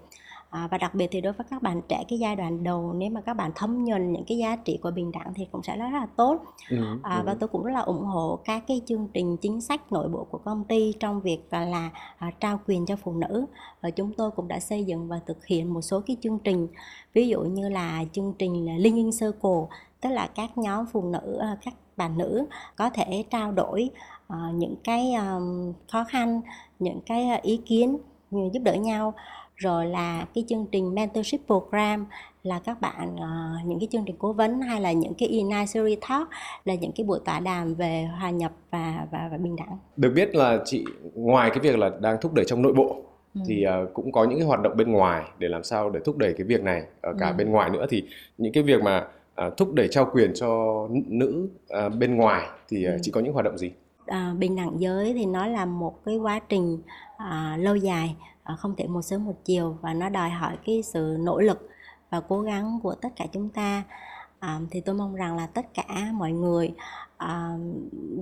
à, 0.49 0.67
và 0.71 0.77
đặc 0.77 0.95
biệt 0.95 1.07
thì 1.11 1.21
đối 1.21 1.33
với 1.33 1.45
các 1.49 1.61
bạn 1.61 1.81
trẻ 1.87 2.03
cái 2.09 2.19
giai 2.19 2.35
đoạn 2.35 2.63
đầu 2.63 2.93
nếu 2.93 3.09
mà 3.09 3.21
các 3.21 3.33
bạn 3.33 3.51
thấm 3.55 3.85
nhuần 3.85 4.11
những 4.11 4.23
cái 4.27 4.37
giá 4.37 4.55
trị 4.55 4.79
của 4.83 4.91
bình 4.91 5.11
đẳng 5.11 5.33
thì 5.33 5.47
cũng 5.51 5.63
sẽ 5.63 5.77
rất 5.77 5.89
là 5.93 6.07
tốt. 6.15 6.41
Ừ, 6.69 6.77
à, 7.03 7.15
ừ. 7.15 7.23
và 7.25 7.35
tôi 7.39 7.47
cũng 7.47 7.63
rất 7.63 7.73
là 7.73 7.79
ủng 7.79 8.03
hộ 8.03 8.39
các 8.45 8.63
cái 8.67 8.81
chương 8.85 9.07
trình 9.13 9.37
chính 9.37 9.61
sách 9.61 9.91
nội 9.91 10.09
bộ 10.09 10.27
của 10.31 10.37
công 10.37 10.63
ty 10.63 10.93
trong 10.99 11.21
việc 11.21 11.39
là, 11.51 11.65
là 11.65 11.89
à, 12.17 12.31
trao 12.39 12.59
quyền 12.67 12.85
cho 12.85 12.95
phụ 12.95 13.13
nữ. 13.13 13.45
Và 13.81 13.89
chúng 13.89 14.13
tôi 14.13 14.31
cũng 14.31 14.47
đã 14.47 14.59
xây 14.59 14.83
dựng 14.83 15.07
và 15.07 15.19
thực 15.25 15.45
hiện 15.45 15.73
một 15.73 15.81
số 15.81 16.01
cái 16.07 16.17
chương 16.21 16.39
trình 16.39 16.67
ví 17.13 17.27
dụ 17.27 17.41
như 17.41 17.69
là 17.69 18.03
chương 18.13 18.33
trình 18.39 18.65
là 18.65 18.73
Linking 18.77 19.11
Circle 19.19 19.77
tức 20.01 20.09
là 20.09 20.27
các 20.35 20.57
nhóm 20.57 20.85
phụ 20.85 21.01
nữ 21.01 21.37
à, 21.41 21.57
các 21.65 21.73
bà 21.97 22.09
nữ 22.09 22.45
có 22.75 22.89
thể 22.89 23.23
trao 23.29 23.51
đổi 23.51 23.89
uh, 24.33 24.55
những 24.55 24.75
cái 24.83 25.13
um, 25.13 25.73
khó 25.91 26.03
khăn 26.03 26.41
những 26.79 27.01
cái 27.05 27.39
ý 27.41 27.57
kiến 27.57 27.97
giúp 28.31 28.59
đỡ 28.63 28.73
nhau 28.73 29.13
rồi 29.59 29.85
là 29.85 30.25
cái 30.35 30.43
chương 30.47 30.65
trình 30.71 30.95
mentorship 30.95 31.39
program 31.47 32.05
là 32.43 32.59
các 32.59 32.81
bạn 32.81 33.15
uh, 33.15 33.67
những 33.67 33.79
cái 33.79 33.87
chương 33.91 34.03
trình 34.05 34.15
cố 34.19 34.33
vấn 34.33 34.61
hay 34.61 34.81
là 34.81 34.91
những 34.91 35.13
cái 35.13 35.43
series 35.67 35.99
talk 36.09 36.29
là 36.65 36.73
những 36.73 36.91
cái 36.91 37.05
buổi 37.05 37.19
tọa 37.25 37.39
đàm 37.39 37.75
về 37.75 38.09
hòa 38.19 38.29
nhập 38.29 38.51
và 38.71 39.07
và, 39.11 39.29
và 39.31 39.37
bình 39.37 39.55
đẳng. 39.55 39.77
Được 39.97 40.11
biết 40.15 40.35
là 40.35 40.59
chị 40.65 40.85
ngoài 41.15 41.49
cái 41.49 41.59
việc 41.59 41.77
là 41.79 41.91
đang 42.01 42.17
thúc 42.21 42.33
đẩy 42.33 42.45
trong 42.45 42.61
nội 42.61 42.73
bộ 42.73 42.95
ừ. 43.35 43.41
thì 43.47 43.65
uh, 43.83 43.93
cũng 43.93 44.11
có 44.11 44.23
những 44.23 44.39
cái 44.39 44.47
hoạt 44.47 44.61
động 44.61 44.77
bên 44.77 44.91
ngoài 44.91 45.23
để 45.39 45.47
làm 45.47 45.63
sao 45.63 45.89
để 45.89 45.99
thúc 46.05 46.17
đẩy 46.17 46.33
cái 46.33 46.47
việc 46.47 46.63
này 46.63 46.83
ở 47.01 47.13
cả 47.19 47.27
ừ. 47.27 47.33
bên 47.37 47.51
ngoài 47.51 47.69
nữa 47.69 47.85
thì 47.89 48.03
những 48.37 48.53
cái 48.53 48.63
việc 48.63 48.81
mà 48.83 49.07
uh, 49.47 49.57
thúc 49.57 49.73
đẩy 49.73 49.87
trao 49.91 50.09
quyền 50.13 50.31
cho 50.33 50.49
nữ 50.89 51.49
uh, 51.85 51.93
bên 51.99 52.15
ngoài 52.15 52.47
thì 52.69 52.87
uh, 52.87 52.93
ừ. 52.93 52.97
chị 53.01 53.11
có 53.11 53.21
những 53.21 53.33
hoạt 53.33 53.45
động 53.45 53.57
gì? 53.57 53.71
À, 54.05 54.33
bình 54.39 54.55
đẳng 54.55 54.71
giới 54.79 55.13
thì 55.13 55.25
nó 55.25 55.47
là 55.47 55.65
một 55.65 56.05
cái 56.05 56.17
quá 56.17 56.39
trình 56.49 56.81
à, 57.19 57.57
lâu 57.59 57.75
dài 57.75 58.15
à, 58.43 58.55
không 58.55 58.75
thể 58.75 58.87
một 58.87 59.01
sớm 59.01 59.25
một 59.25 59.35
chiều 59.45 59.77
và 59.81 59.93
nó 59.93 60.09
đòi 60.09 60.29
hỏi 60.29 60.57
cái 60.65 60.83
sự 60.83 61.17
nỗ 61.19 61.39
lực 61.39 61.69
và 62.09 62.21
cố 62.21 62.41
gắng 62.41 62.79
của 62.83 62.95
tất 62.95 63.09
cả 63.15 63.25
chúng 63.33 63.49
ta. 63.49 63.83
À, 64.39 64.59
thì 64.71 64.81
tôi 64.81 64.95
mong 64.95 65.15
rằng 65.15 65.35
là 65.35 65.47
tất 65.47 65.73
cả 65.73 66.11
mọi 66.13 66.31
người 66.31 66.73
à, 67.17 67.57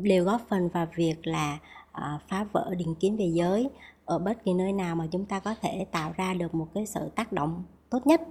đều 0.01 0.23
góp 0.23 0.41
phần 0.49 0.69
vào 0.69 0.87
việc 0.95 1.27
là 1.27 1.57
à, 1.91 2.19
phá 2.27 2.45
vỡ 2.53 2.75
định 2.77 2.95
kiến 2.95 3.17
về 3.17 3.25
giới 3.33 3.69
ở 4.05 4.19
bất 4.19 4.43
kỳ 4.43 4.53
nơi 4.53 4.73
nào 4.73 4.95
mà 4.95 5.07
chúng 5.11 5.25
ta 5.25 5.39
có 5.39 5.55
thể 5.61 5.85
tạo 5.91 6.13
ra 6.17 6.33
được 6.33 6.55
một 6.55 6.67
cái 6.73 6.85
sự 6.85 7.09
tác 7.15 7.31
động 7.31 7.63
tốt 7.89 8.07
nhất 8.07 8.21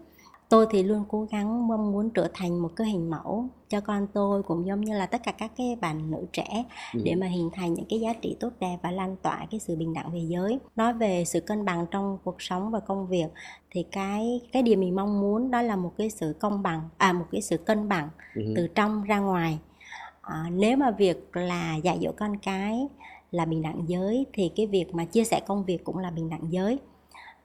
tôi 0.48 0.66
thì 0.70 0.82
luôn 0.82 1.04
cố 1.08 1.26
gắng 1.30 1.68
mong 1.68 1.92
muốn 1.92 2.10
trở 2.10 2.28
thành 2.34 2.62
một 2.62 2.70
cái 2.76 2.86
hình 2.86 3.10
mẫu 3.10 3.48
cho 3.68 3.80
con 3.80 4.06
tôi 4.12 4.42
cũng 4.42 4.66
giống 4.66 4.80
như 4.80 4.98
là 4.98 5.06
tất 5.06 5.22
cả 5.24 5.32
các 5.32 5.50
cái 5.56 5.76
bạn 5.80 6.10
nữ 6.10 6.26
trẻ 6.32 6.64
ừ. 6.94 7.00
để 7.04 7.14
mà 7.14 7.26
hình 7.26 7.50
thành 7.52 7.74
những 7.74 7.84
cái 7.88 8.00
giá 8.00 8.12
trị 8.12 8.36
tốt 8.40 8.50
đẹp 8.60 8.76
và 8.82 8.90
lan 8.90 9.16
tỏa 9.22 9.46
cái 9.50 9.60
sự 9.60 9.76
bình 9.76 9.94
đẳng 9.94 10.12
về 10.12 10.20
giới 10.28 10.58
nói 10.76 10.94
về 10.94 11.24
sự 11.24 11.40
cân 11.40 11.64
bằng 11.64 11.86
trong 11.90 12.18
cuộc 12.24 12.42
sống 12.42 12.70
và 12.70 12.80
công 12.80 13.06
việc 13.06 13.26
thì 13.70 13.82
cái 13.92 14.40
cái 14.52 14.62
điều 14.62 14.78
mình 14.78 14.96
mong 14.96 15.20
muốn 15.20 15.50
đó 15.50 15.62
là 15.62 15.76
một 15.76 15.92
cái 15.98 16.10
sự 16.10 16.34
công 16.40 16.62
bằng 16.62 16.80
à 16.96 17.12
một 17.12 17.26
cái 17.32 17.42
sự 17.42 17.56
cân 17.56 17.88
bằng 17.88 18.08
ừ. 18.34 18.42
từ 18.56 18.68
trong 18.74 19.02
ra 19.02 19.18
ngoài 19.18 19.58
à, 20.20 20.44
nếu 20.52 20.76
mà 20.76 20.90
việc 20.90 21.30
là 21.32 21.76
dạy 21.76 21.98
dỗ 22.02 22.12
con 22.16 22.38
cái 22.38 22.88
là 23.30 23.44
bình 23.44 23.62
đẳng 23.62 23.84
giới 23.86 24.26
thì 24.32 24.50
cái 24.56 24.66
việc 24.66 24.94
mà 24.94 25.04
chia 25.04 25.24
sẻ 25.24 25.40
công 25.46 25.64
việc 25.64 25.84
cũng 25.84 25.98
là 25.98 26.10
bình 26.10 26.30
đẳng 26.30 26.52
giới 26.52 26.78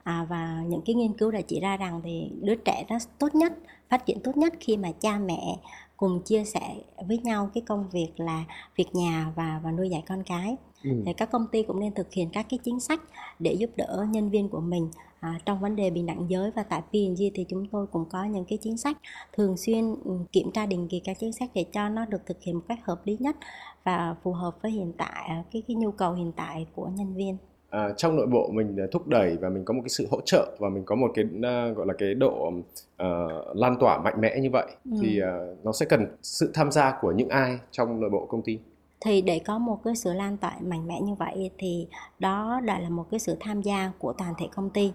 à, 0.04 0.26
và 0.30 0.64
những 0.68 0.82
cái 0.86 0.96
nghiên 0.96 1.14
cứu 1.14 1.32
đã 1.32 1.42
chỉ 1.42 1.60
ra 1.60 1.78
rằng 1.78 2.02
thì 2.04 2.32
đứa 2.42 2.56
trẻ 2.56 2.86
nó 2.90 2.98
tốt 3.20 3.36
nhất 3.36 3.54
phát 3.90 4.06
triển 4.06 4.20
tốt 4.20 4.38
nhất 4.38 4.54
khi 4.60 4.78
mà 4.78 4.92
cha 5.00 5.20
mẹ 5.20 5.58
cùng 5.98 6.22
chia 6.26 6.44
sẻ 6.44 6.76
với 7.08 7.18
nhau 7.18 7.50
cái 7.54 7.64
công 7.68 7.90
việc 7.90 8.12
là 8.18 8.44
việc 8.76 8.96
nhà 8.96 9.32
và 9.36 9.62
và 9.64 9.72
nuôi 9.72 9.90
dạy 9.90 10.04
con 10.08 10.24
cái. 10.24 10.58
Ừ. 10.84 10.90
thì 11.06 11.14
các 11.14 11.32
công 11.32 11.48
ty 11.52 11.64
cũng 11.64 11.80
nên 11.80 11.94
thực 11.94 12.14
hiện 12.14 12.30
các 12.34 12.46
cái 12.50 12.60
chính 12.64 12.80
sách 12.80 13.02
để 13.40 13.54
giúp 13.54 13.70
đỡ 13.76 14.06
nhân 14.10 14.30
viên 14.30 14.50
của 14.50 14.60
mình 14.60 14.90
à, 15.20 15.40
trong 15.46 15.60
vấn 15.60 15.76
đề 15.76 15.90
bình 15.90 16.06
đẳng 16.06 16.26
giới. 16.30 16.52
Và 16.52 16.64
tại 16.64 16.82
P&G 16.82 17.24
thì 17.34 17.46
chúng 17.50 17.68
tôi 17.72 17.88
cũng 17.88 18.06
có 18.10 18.24
những 18.24 18.46
cái 18.46 18.58
chính 18.62 18.78
sách 18.78 18.98
thường 19.34 19.58
xuyên 19.58 19.96
ừ, 20.04 20.12
kiểm 20.32 20.52
tra 20.52 20.66
định 20.66 20.88
kỳ 20.88 21.00
các 21.00 21.18
chính 21.20 21.34
sách 21.34 21.50
để 21.54 21.66
cho 21.74 21.90
nó 21.90 22.06
được 22.06 22.26
thực 22.26 22.42
hiện 22.42 22.56
một 22.56 22.64
cách 22.68 22.80
hợp 22.84 23.02
lý 23.06 23.18
nhất 23.20 23.36
và 23.84 24.16
phù 24.24 24.34
hợp 24.34 24.58
với 24.62 24.72
hiện 24.72 24.94
tại 24.98 25.26
à, 25.28 25.44
cái 25.52 25.64
cái 25.68 25.76
nhu 25.76 25.92
cầu 25.92 26.14
hiện 26.14 26.32
tại 26.36 26.68
của 26.76 26.88
nhân 26.88 27.16
viên 27.16 27.38
à, 27.72 27.90
trong 27.98 28.16
nội 28.16 28.28
bộ 28.28 28.50
mình 28.54 28.78
thúc 28.92 29.08
đẩy 29.08 29.38
và 29.38 29.50
mình 29.50 29.66
có 29.66 29.74
một 29.74 29.82
cái 29.84 29.90
sự 29.90 30.08
hỗ 30.12 30.22
trợ 30.22 30.56
và 30.60 30.70
mình 30.70 30.84
có 30.86 30.96
một 30.96 31.12
cái 31.14 31.26
uh, 31.26 31.78
gọi 31.78 31.88
là 31.88 31.94
cái 31.98 32.14
độ 32.14 32.48
uh, 32.48 33.56
lan 33.56 33.76
tỏa 33.80 33.98
mạnh 33.98 34.22
mẽ 34.22 34.40
như 34.40 34.50
vậy 34.50 34.66
ừ. 34.86 34.98
thì 35.02 35.22
uh, 35.22 35.66
nó 35.66 35.72
sẽ 35.72 35.86
cần 35.86 36.06
sự 36.22 36.52
tham 36.54 36.72
gia 36.72 36.98
của 37.02 37.12
những 37.12 37.30
ai 37.30 37.58
trong 37.72 38.00
nội 38.00 38.10
bộ 38.10 38.26
công 38.26 38.42
ty? 38.42 38.60
Thì 39.00 39.22
để 39.22 39.40
có 39.40 39.58
một 39.58 39.80
cái 39.84 39.96
sự 39.96 40.14
lan 40.14 40.38
tỏa 40.38 40.56
mạnh 40.62 40.88
mẽ 40.88 41.02
như 41.02 41.14
vậy 41.14 41.52
thì 41.58 41.88
đó 42.20 42.62
đã 42.64 42.80
là 42.80 42.90
một 42.90 43.06
cái 43.12 43.20
sự 43.20 43.38
tham 43.40 43.62
gia 43.62 43.92
của 44.00 44.14
toàn 44.14 44.34
thể 44.40 44.48
công 44.56 44.70
ty. 44.70 44.94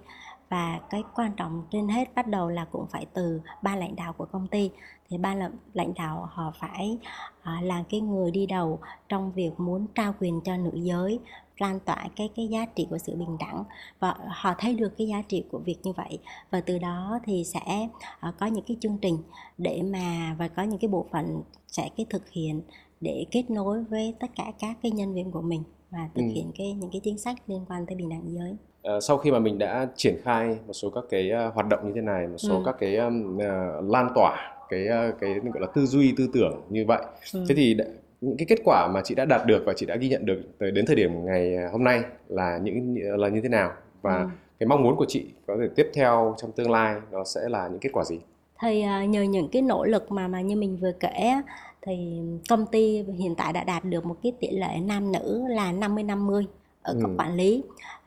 Và 0.48 0.80
cái 0.90 1.02
quan 1.14 1.30
trọng 1.36 1.62
trên 1.72 1.88
hết 1.88 2.14
bắt 2.14 2.26
đầu 2.26 2.48
là 2.48 2.66
cũng 2.72 2.86
phải 2.86 3.06
từ 3.14 3.40
ba 3.62 3.76
lãnh 3.76 3.96
đạo 3.96 4.12
của 4.12 4.24
công 4.24 4.46
ty 4.46 4.70
thì 5.10 5.18
ba 5.18 5.34
lãnh 5.74 5.94
đạo 5.94 6.28
họ 6.32 6.52
phải 6.60 6.98
uh, 7.40 7.64
là 7.64 7.84
cái 7.90 8.00
người 8.00 8.30
đi 8.30 8.46
đầu 8.46 8.78
trong 9.08 9.32
việc 9.32 9.50
muốn 9.58 9.86
trao 9.94 10.14
quyền 10.20 10.40
cho 10.44 10.56
nữ 10.56 10.70
giới 10.74 11.18
lan 11.58 11.80
tỏa 11.80 12.08
cái 12.16 12.30
cái 12.36 12.48
giá 12.48 12.66
trị 12.74 12.86
của 12.90 12.98
sự 12.98 13.16
bình 13.16 13.36
đẳng 13.40 13.64
và 14.00 14.14
họ 14.28 14.54
thấy 14.58 14.74
được 14.74 14.92
cái 14.98 15.08
giá 15.08 15.22
trị 15.28 15.44
của 15.50 15.58
việc 15.58 15.76
như 15.82 15.92
vậy 15.92 16.18
và 16.50 16.60
từ 16.60 16.78
đó 16.78 17.18
thì 17.24 17.44
sẽ 17.44 17.88
uh, 18.28 18.34
có 18.38 18.46
những 18.46 18.64
cái 18.68 18.76
chương 18.80 18.98
trình 18.98 19.18
để 19.58 19.82
mà 19.82 20.36
và 20.38 20.48
có 20.48 20.62
những 20.62 20.78
cái 20.78 20.88
bộ 20.88 21.06
phận 21.12 21.42
sẽ 21.66 21.88
cái 21.96 22.06
thực 22.10 22.30
hiện 22.30 22.62
để 23.00 23.26
kết 23.30 23.50
nối 23.50 23.84
với 23.84 24.14
tất 24.20 24.26
cả 24.36 24.52
các 24.58 24.76
cái 24.82 24.92
nhân 24.92 25.14
viên 25.14 25.30
của 25.30 25.42
mình 25.42 25.62
và 25.90 26.08
thực 26.14 26.22
ừ. 26.22 26.28
hiện 26.34 26.50
cái 26.58 26.72
những 26.72 26.90
cái 26.90 27.00
chính 27.04 27.18
sách 27.18 27.36
liên 27.46 27.64
quan 27.68 27.86
tới 27.86 27.96
bình 27.96 28.08
đẳng 28.08 28.24
giới. 28.26 28.56
À, 28.82 29.00
sau 29.00 29.18
khi 29.18 29.30
mà 29.30 29.38
mình 29.38 29.58
đã 29.58 29.88
triển 29.96 30.16
khai 30.22 30.56
một 30.66 30.72
số 30.72 30.90
các 30.90 31.04
cái 31.10 31.30
uh, 31.48 31.54
hoạt 31.54 31.66
động 31.66 31.86
như 31.86 31.92
thế 31.94 32.00
này, 32.00 32.26
một 32.26 32.38
số 32.38 32.56
ừ. 32.56 32.62
các 32.64 32.76
cái 32.80 32.98
uh, 32.98 33.90
lan 33.90 34.08
tỏa 34.14 34.55
cái 34.68 34.88
uh, 35.08 35.14
cái 35.20 35.34
gọi 35.34 35.60
là 35.60 35.66
tư 35.74 35.86
duy 35.86 36.14
tư 36.16 36.28
tưởng 36.32 36.60
như 36.70 36.84
vậy, 36.86 37.02
ừ. 37.32 37.44
thế 37.48 37.54
thì 37.54 37.76
những 38.20 38.36
cái 38.36 38.46
kết 38.48 38.58
quả 38.64 38.88
mà 38.94 39.00
chị 39.04 39.14
đã 39.14 39.24
đạt 39.24 39.46
được 39.46 39.62
và 39.66 39.72
chị 39.76 39.86
đã 39.86 39.96
ghi 39.96 40.08
nhận 40.08 40.26
được 40.26 40.42
tới 40.58 40.70
đến 40.70 40.86
thời 40.86 40.96
điểm 40.96 41.24
ngày 41.24 41.56
hôm 41.72 41.84
nay 41.84 42.02
là 42.28 42.58
những 42.62 42.96
là 42.98 43.28
như 43.28 43.40
thế 43.40 43.48
nào 43.48 43.72
và 44.02 44.18
ừ. 44.18 44.26
cái 44.58 44.66
mong 44.66 44.82
muốn 44.82 44.96
của 44.96 45.06
chị 45.08 45.24
có 45.46 45.56
thể 45.60 45.68
tiếp 45.76 45.90
theo 45.94 46.34
trong 46.42 46.52
tương 46.52 46.70
lai 46.70 46.96
nó 47.12 47.24
sẽ 47.24 47.40
là 47.48 47.68
những 47.68 47.78
kết 47.80 47.90
quả 47.92 48.04
gì 48.04 48.18
thì 48.60 48.82
à, 48.82 49.04
nhờ 49.04 49.22
những 49.22 49.48
cái 49.48 49.62
nỗ 49.62 49.84
lực 49.84 50.12
mà 50.12 50.28
mà 50.28 50.40
như 50.40 50.56
mình 50.56 50.78
vừa 50.80 50.92
kể 51.00 51.34
thì 51.82 52.20
công 52.48 52.66
ty 52.66 53.02
hiện 53.18 53.34
tại 53.34 53.52
đã 53.52 53.64
đạt 53.64 53.84
được 53.84 54.04
một 54.04 54.16
cái 54.22 54.32
tỷ 54.40 54.50
lệ 54.50 54.80
nam 54.82 55.12
nữ 55.12 55.44
là 55.48 55.72
50 55.72 56.04
50 56.04 56.46
ở 56.82 56.94
cấp 57.00 57.10
ừ. 57.10 57.14
quản 57.18 57.34
lý 57.34 57.62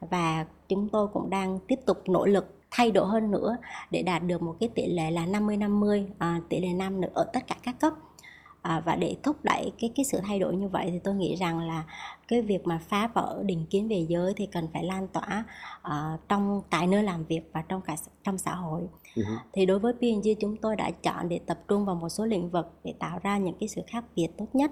và 0.09 0.45
chúng 0.67 0.89
tôi 0.91 1.07
cũng 1.13 1.29
đang 1.29 1.59
tiếp 1.67 1.79
tục 1.85 1.97
nỗ 2.09 2.25
lực 2.25 2.45
thay 2.71 2.91
đổi 2.91 3.07
hơn 3.07 3.31
nữa 3.31 3.57
để 3.91 4.01
đạt 4.01 4.23
được 4.23 4.41
một 4.41 4.55
cái 4.59 4.69
tỷ 4.75 4.85
lệ 4.85 5.11
là 5.11 5.25
50 5.25 5.57
50 5.57 6.07
à, 6.17 6.41
tỷ 6.49 6.59
lệ 6.59 6.73
nam 6.73 7.01
nữ 7.01 7.07
ở 7.13 7.23
tất 7.33 7.47
cả 7.47 7.55
các 7.63 7.79
cấp. 7.79 7.93
À, 8.61 8.81
và 8.85 8.95
để 8.95 9.15
thúc 9.23 9.37
đẩy 9.43 9.71
cái 9.79 9.91
cái 9.95 10.05
sự 10.05 10.19
thay 10.23 10.39
đổi 10.39 10.55
như 10.55 10.67
vậy 10.67 10.89
thì 10.91 10.99
tôi 10.99 11.15
nghĩ 11.15 11.35
rằng 11.35 11.59
là 11.59 11.83
cái 12.27 12.41
việc 12.41 12.67
mà 12.67 12.79
phá 12.87 13.07
vỡ 13.13 13.43
định 13.45 13.65
kiến 13.69 13.87
về 13.87 14.05
giới 14.09 14.33
thì 14.37 14.45
cần 14.45 14.67
phải 14.73 14.83
lan 14.83 15.07
tỏa 15.07 15.43
uh, 15.87 16.19
trong 16.29 16.61
tại 16.69 16.87
nơi 16.87 17.03
làm 17.03 17.25
việc 17.25 17.41
và 17.53 17.61
trong 17.61 17.81
cả 17.81 17.95
trong 18.23 18.37
xã 18.37 18.55
hội. 18.55 18.81
Uh-huh. 19.15 19.37
thì 19.53 19.65
đối 19.65 19.79
với 19.79 19.93
P&G 19.93 20.29
chúng 20.39 20.57
tôi 20.57 20.75
đã 20.75 20.91
chọn 20.91 21.29
để 21.29 21.39
tập 21.45 21.59
trung 21.67 21.85
vào 21.85 21.95
một 21.95 22.09
số 22.09 22.25
lĩnh 22.25 22.49
vực 22.49 22.65
để 22.83 22.93
tạo 22.99 23.19
ra 23.23 23.37
những 23.37 23.55
cái 23.59 23.69
sự 23.69 23.81
khác 23.87 24.03
biệt 24.15 24.27
tốt 24.37 24.47
nhất. 24.53 24.71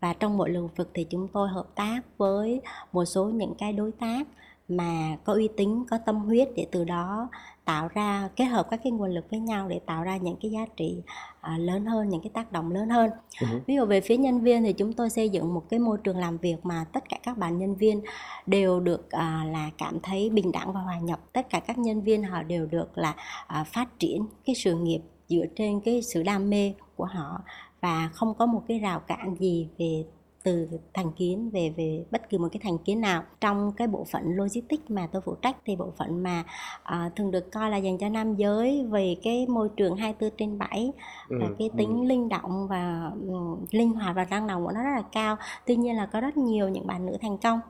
Và 0.00 0.14
trong 0.14 0.36
mỗi 0.36 0.50
lĩnh 0.50 0.68
vực 0.76 0.90
thì 0.94 1.04
chúng 1.10 1.28
tôi 1.28 1.48
hợp 1.48 1.66
tác 1.74 2.00
với 2.18 2.60
một 2.92 3.04
số 3.04 3.24
những 3.24 3.54
cái 3.58 3.72
đối 3.72 3.92
tác 3.92 4.26
mà 4.68 5.16
có 5.24 5.32
uy 5.32 5.48
tín 5.56 5.84
có 5.90 5.98
tâm 6.06 6.16
huyết 6.16 6.48
để 6.56 6.66
từ 6.72 6.84
đó 6.84 7.28
tạo 7.64 7.88
ra 7.88 8.28
kết 8.36 8.44
hợp 8.44 8.66
các 8.70 8.80
cái 8.84 8.92
nguồn 8.92 9.10
lực 9.10 9.30
với 9.30 9.40
nhau 9.40 9.68
để 9.68 9.80
tạo 9.86 10.02
ra 10.02 10.16
những 10.16 10.36
cái 10.42 10.50
giá 10.50 10.66
trị 10.76 11.02
à, 11.40 11.58
lớn 11.58 11.86
hơn 11.86 12.08
những 12.08 12.20
cái 12.20 12.30
tác 12.34 12.52
động 12.52 12.72
lớn 12.72 12.88
hơn 12.88 13.10
uh-huh. 13.10 13.60
ví 13.66 13.74
dụ 13.74 13.84
về 13.84 14.00
phía 14.00 14.16
nhân 14.16 14.40
viên 14.40 14.62
thì 14.62 14.72
chúng 14.72 14.92
tôi 14.92 15.10
xây 15.10 15.28
dựng 15.28 15.54
một 15.54 15.62
cái 15.70 15.80
môi 15.80 15.98
trường 16.04 16.18
làm 16.18 16.38
việc 16.38 16.56
mà 16.62 16.84
tất 16.92 17.08
cả 17.08 17.18
các 17.22 17.38
bạn 17.38 17.58
nhân 17.58 17.74
viên 17.74 18.02
đều 18.46 18.80
được 18.80 19.10
à, 19.10 19.44
là 19.52 19.70
cảm 19.78 20.00
thấy 20.02 20.30
bình 20.30 20.52
đẳng 20.52 20.72
và 20.72 20.80
hòa 20.80 20.98
nhập 20.98 21.20
tất 21.32 21.50
cả 21.50 21.60
các 21.60 21.78
nhân 21.78 22.02
viên 22.02 22.22
họ 22.22 22.42
đều 22.42 22.66
được 22.66 22.98
là 22.98 23.14
à, 23.46 23.64
phát 23.64 23.98
triển 23.98 24.26
cái 24.46 24.54
sự 24.54 24.74
nghiệp 24.74 25.00
dựa 25.28 25.44
trên 25.56 25.80
cái 25.80 26.02
sự 26.02 26.22
đam 26.22 26.50
mê 26.50 26.74
của 26.96 27.04
họ 27.04 27.42
và 27.80 28.10
không 28.12 28.34
có 28.34 28.46
một 28.46 28.62
cái 28.68 28.78
rào 28.78 29.00
cản 29.00 29.36
gì 29.40 29.68
về 29.78 30.04
từ 30.42 30.68
thành 30.94 31.12
kiến 31.12 31.50
về 31.50 31.74
về 31.76 32.04
bất 32.10 32.28
kỳ 32.28 32.38
một 32.38 32.48
cái 32.52 32.60
thành 32.62 32.78
kiến 32.78 33.00
nào. 33.00 33.22
Trong 33.40 33.72
cái 33.76 33.88
bộ 33.88 34.06
phận 34.12 34.22
logistics 34.36 34.90
mà 34.90 35.08
tôi 35.12 35.22
phụ 35.24 35.34
trách 35.34 35.56
thì 35.64 35.76
bộ 35.76 35.92
phận 35.96 36.22
mà 36.22 36.44
uh, 36.82 37.16
thường 37.16 37.30
được 37.30 37.52
coi 37.52 37.70
là 37.70 37.76
dành 37.76 37.98
cho 37.98 38.08
nam 38.08 38.34
giới 38.34 38.86
về 38.90 39.16
cái 39.22 39.46
môi 39.46 39.68
trường 39.76 39.96
24 39.96 40.36
trên 40.38 40.58
7 40.58 40.92
ừ, 41.28 41.36
và 41.40 41.46
cái 41.58 41.70
tính 41.76 42.00
ừ. 42.00 42.04
linh 42.04 42.28
động 42.28 42.66
và 42.68 43.10
um, 43.28 43.64
linh 43.70 43.92
hoạt 43.92 44.16
và 44.16 44.24
năng 44.24 44.46
động 44.46 44.64
của 44.64 44.72
nó 44.72 44.82
rất 44.82 44.90
là 44.96 45.02
cao. 45.12 45.36
Tuy 45.66 45.76
nhiên 45.76 45.96
là 45.96 46.06
có 46.06 46.20
rất 46.20 46.36
nhiều 46.36 46.68
những 46.68 46.86
bạn 46.86 47.06
nữ 47.06 47.16
thành 47.20 47.38
công 47.38 47.60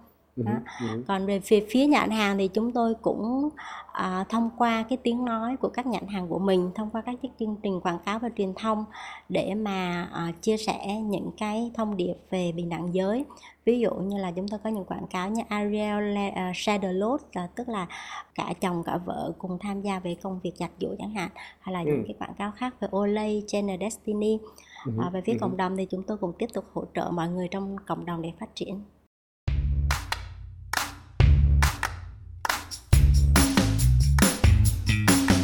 đó. 0.45 0.53
Uh-huh. 0.79 1.03
còn 1.09 1.27
về 1.27 1.41
phía 1.41 1.65
phía 1.71 1.87
nhãn 1.87 2.11
hàng 2.11 2.39
thì 2.39 2.49
chúng 2.49 2.73
tôi 2.73 2.95
cũng 3.03 3.49
à, 3.93 4.25
thông 4.29 4.51
qua 4.59 4.85
cái 4.89 4.99
tiếng 5.03 5.25
nói 5.25 5.57
của 5.57 5.69
các 5.69 5.87
nhãn 5.87 6.07
hàng 6.09 6.29
của 6.29 6.39
mình 6.39 6.71
thông 6.75 6.91
qua 6.91 7.03
các 7.07 7.15
chương 7.41 7.57
trình 7.63 7.81
quảng 7.81 7.99
cáo 8.07 8.19
và 8.19 8.29
truyền 8.37 8.55
thông 8.55 8.85
để 9.29 9.55
mà 9.55 10.09
à, 10.13 10.33
chia 10.41 10.57
sẻ 10.57 10.87
những 11.01 11.31
cái 11.39 11.71
thông 11.75 11.97
điệp 11.97 12.15
về 12.31 12.53
bình 12.53 12.69
đẳng 12.69 12.95
giới 12.95 13.25
ví 13.69 13.81
dụ 13.81 13.95
như 13.95 14.19
là 14.19 14.31
chúng 14.31 14.49
tôi 14.49 14.61
có 14.65 14.71
những 14.71 14.85
quảng 14.85 15.07
cáo 15.07 15.31
như 15.31 15.43
Ariel 15.49 16.19
uh, 16.29 16.57
Shadow 16.57 16.93
Load 16.93 17.21
là 17.33 17.47
tức 17.47 17.69
là 17.69 17.87
cả 18.35 18.53
chồng 18.61 18.83
cả 18.87 18.99
vợ 19.05 19.33
cùng 19.39 19.59
tham 19.59 19.83
gia 19.83 19.99
về 19.99 20.17
công 20.23 20.41
việc 20.43 20.53
giặt 20.57 20.71
giũ 20.81 20.89
chẳng 20.99 21.11
hạn 21.11 21.31
hay 21.61 21.73
là 21.73 21.81
ừ. 21.81 21.87
những 21.87 22.05
cái 22.07 22.15
quảng 22.19 22.35
cáo 22.35 22.51
khác 22.51 22.75
về 22.81 22.89
Olay, 22.97 23.43
Channel 23.47 23.81
Destiny 23.81 24.39
ừ. 24.87 24.93
à, 25.03 25.11
về 25.11 25.21
phía 25.21 25.33
ừ. 25.33 25.39
cộng 25.41 25.57
đồng 25.57 25.77
thì 25.77 25.87
chúng 25.91 26.03
tôi 26.03 26.17
cũng 26.17 26.33
tiếp 26.39 26.47
tục 26.55 26.65
hỗ 26.73 26.85
trợ 26.95 27.11
mọi 27.11 27.29
người 27.29 27.49
trong 27.49 27.77
cộng 27.87 28.07
đồng 28.07 28.23
để 28.23 28.33
phát 28.41 28.49
triển 28.55 28.81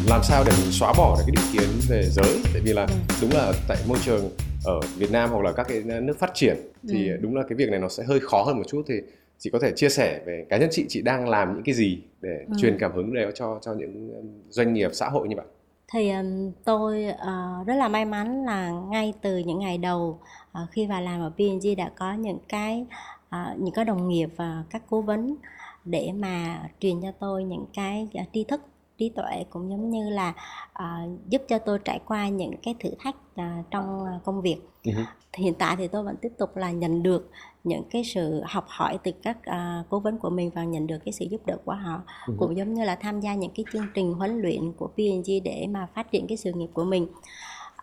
làm 0.08 0.20
sao 0.22 0.44
để 0.46 0.52
mình 0.62 0.72
xóa 0.72 0.92
bỏ 0.96 1.16
được 1.18 1.22
cái 1.26 1.34
định 1.36 1.52
kiến 1.52 1.70
về 1.88 2.02
giới 2.02 2.40
tại 2.52 2.62
vì 2.64 2.72
là 2.72 2.82
ừ. 2.82 2.94
đúng 3.22 3.30
là 3.32 3.52
tại 3.68 3.76
môi 3.88 3.98
trường 4.04 4.30
ở 4.64 4.80
Việt 4.96 5.10
Nam 5.12 5.30
hoặc 5.30 5.44
là 5.44 5.52
các 5.52 5.66
cái 5.68 5.82
nước 5.82 6.18
phát 6.18 6.30
triển 6.34 6.56
thì 6.88 7.08
ừ. 7.08 7.16
đúng 7.20 7.36
là 7.36 7.42
cái 7.48 7.56
việc 7.56 7.70
này 7.70 7.80
nó 7.80 7.88
sẽ 7.88 8.04
hơi 8.04 8.20
khó 8.20 8.42
hơn 8.42 8.56
một 8.56 8.64
chút 8.66 8.82
thì 8.88 8.94
chị 9.38 9.50
có 9.50 9.58
thể 9.58 9.72
chia 9.76 9.88
sẻ 9.88 10.20
về 10.26 10.46
cá 10.48 10.56
nhân 10.56 10.68
chị 10.72 10.86
chị 10.88 11.02
đang 11.02 11.28
làm 11.28 11.54
những 11.54 11.62
cái 11.62 11.74
gì 11.74 11.98
để 12.20 12.44
ừ. 12.48 12.54
truyền 12.60 12.78
cảm 12.78 12.92
hứng 12.92 13.14
để 13.14 13.30
cho 13.34 13.58
cho 13.62 13.74
những 13.74 14.22
doanh 14.48 14.74
nghiệp 14.74 14.90
xã 14.92 15.08
hội 15.08 15.28
như 15.28 15.36
vậy 15.36 15.46
thì 15.92 16.10
um, 16.10 16.52
tôi 16.64 17.06
uh, 17.12 17.66
rất 17.66 17.74
là 17.74 17.88
may 17.88 18.04
mắn 18.04 18.44
là 18.44 18.70
ngay 18.70 19.14
từ 19.22 19.38
những 19.38 19.58
ngày 19.58 19.78
đầu 19.78 20.18
uh, 20.62 20.70
khi 20.70 20.86
vào 20.86 21.02
làm 21.02 21.20
ở 21.20 21.30
P&G 21.30 21.68
đã 21.76 21.90
có 21.96 22.12
những 22.12 22.38
cái 22.48 22.86
uh, 23.28 23.58
những 23.58 23.74
cái 23.74 23.84
đồng 23.84 24.08
nghiệp 24.08 24.28
và 24.36 24.64
các 24.70 24.82
cố 24.90 25.00
vấn 25.00 25.36
để 25.84 26.10
mà 26.14 26.62
truyền 26.80 27.02
cho 27.02 27.12
tôi 27.20 27.44
những 27.44 27.66
cái 27.74 28.08
tri 28.32 28.44
thức 28.44 28.60
trí 28.98 29.08
tuệ 29.08 29.44
cũng 29.50 29.70
giống 29.70 29.90
như 29.90 30.10
là 30.10 30.34
uh, 30.72 31.28
giúp 31.28 31.42
cho 31.48 31.58
tôi 31.58 31.78
trải 31.84 32.00
qua 32.06 32.28
những 32.28 32.56
cái 32.62 32.74
thử 32.80 32.90
thách 32.98 33.16
uh, 33.16 33.70
trong 33.70 34.04
công 34.24 34.42
việc 34.42 34.56
uh-huh. 34.84 35.04
hiện 35.36 35.54
tại 35.54 35.76
thì 35.76 35.88
tôi 35.88 36.02
vẫn 36.02 36.16
tiếp 36.16 36.32
tục 36.38 36.56
là 36.56 36.70
nhận 36.70 37.02
được 37.02 37.30
những 37.64 37.82
cái 37.90 38.04
sự 38.04 38.42
học 38.46 38.64
hỏi 38.68 38.98
từ 39.02 39.12
các 39.22 39.38
uh, 39.38 39.86
cố 39.90 40.00
vấn 40.00 40.18
của 40.18 40.30
mình 40.30 40.50
và 40.54 40.64
nhận 40.64 40.86
được 40.86 40.98
cái 41.04 41.12
sự 41.12 41.26
giúp 41.30 41.46
đỡ 41.46 41.56
của 41.64 41.72
họ 41.72 42.02
uh-huh. 42.26 42.36
cũng 42.38 42.56
giống 42.56 42.74
như 42.74 42.84
là 42.84 42.96
tham 42.96 43.20
gia 43.20 43.34
những 43.34 43.52
cái 43.54 43.64
chương 43.72 43.86
trình 43.94 44.14
huấn 44.14 44.40
luyện 44.42 44.72
của 44.72 44.86
P&G 44.86 45.30
để 45.44 45.66
mà 45.70 45.86
phát 45.94 46.10
triển 46.10 46.26
cái 46.26 46.36
sự 46.36 46.52
nghiệp 46.52 46.70
của 46.74 46.84
mình 46.84 47.06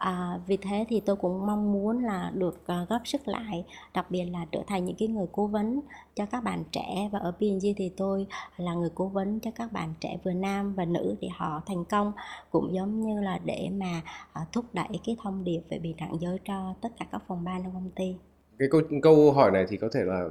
à, 0.01 0.39
vì 0.47 0.57
thế 0.57 0.85
thì 0.89 1.01
tôi 1.05 1.15
cũng 1.15 1.45
mong 1.45 1.71
muốn 1.71 2.03
là 2.03 2.31
được 2.35 2.61
uh, 2.81 2.89
góp 2.89 3.07
sức 3.07 3.27
lại 3.27 3.65
đặc 3.93 4.11
biệt 4.11 4.25
là 4.25 4.45
trở 4.51 4.63
thành 4.67 4.85
những 4.85 4.95
cái 4.99 5.07
người 5.07 5.25
cố 5.31 5.47
vấn 5.47 5.81
cho 6.15 6.25
các 6.25 6.43
bạn 6.43 6.63
trẻ. 6.71 7.09
Và 7.11 7.19
ở 7.19 7.31
PNG 7.31 7.73
thì 7.77 7.91
tôi 7.97 8.27
là 8.57 8.73
người 8.73 8.89
cố 8.95 9.07
vấn 9.07 9.39
cho 9.39 9.51
các 9.55 9.71
bạn 9.71 9.93
trẻ 9.99 10.17
vừa 10.23 10.33
nam 10.33 10.73
và 10.73 10.85
nữ 10.85 11.15
để 11.21 11.27
họ 11.37 11.61
thành 11.65 11.85
công 11.85 12.11
cũng 12.51 12.73
giống 12.73 13.01
như 13.01 13.21
là 13.21 13.39
để 13.45 13.69
mà 13.73 14.01
uh, 14.41 14.51
thúc 14.51 14.65
đẩy 14.73 14.99
cái 15.05 15.15
thông 15.23 15.43
điệp 15.43 15.61
về 15.69 15.79
bình 15.79 15.95
đẳng 15.97 16.17
giới 16.19 16.39
cho 16.45 16.73
tất 16.81 16.89
cả 16.99 17.05
các 17.11 17.23
phòng 17.27 17.43
ban 17.43 17.63
trong 17.63 17.73
công 17.73 17.91
ty. 17.95 18.15
Cái 18.59 18.67
câu 18.71 18.81
câu 19.01 19.31
hỏi 19.31 19.51
này 19.51 19.65
thì 19.69 19.77
có 19.77 19.89
thể 19.93 19.99
là 20.03 20.29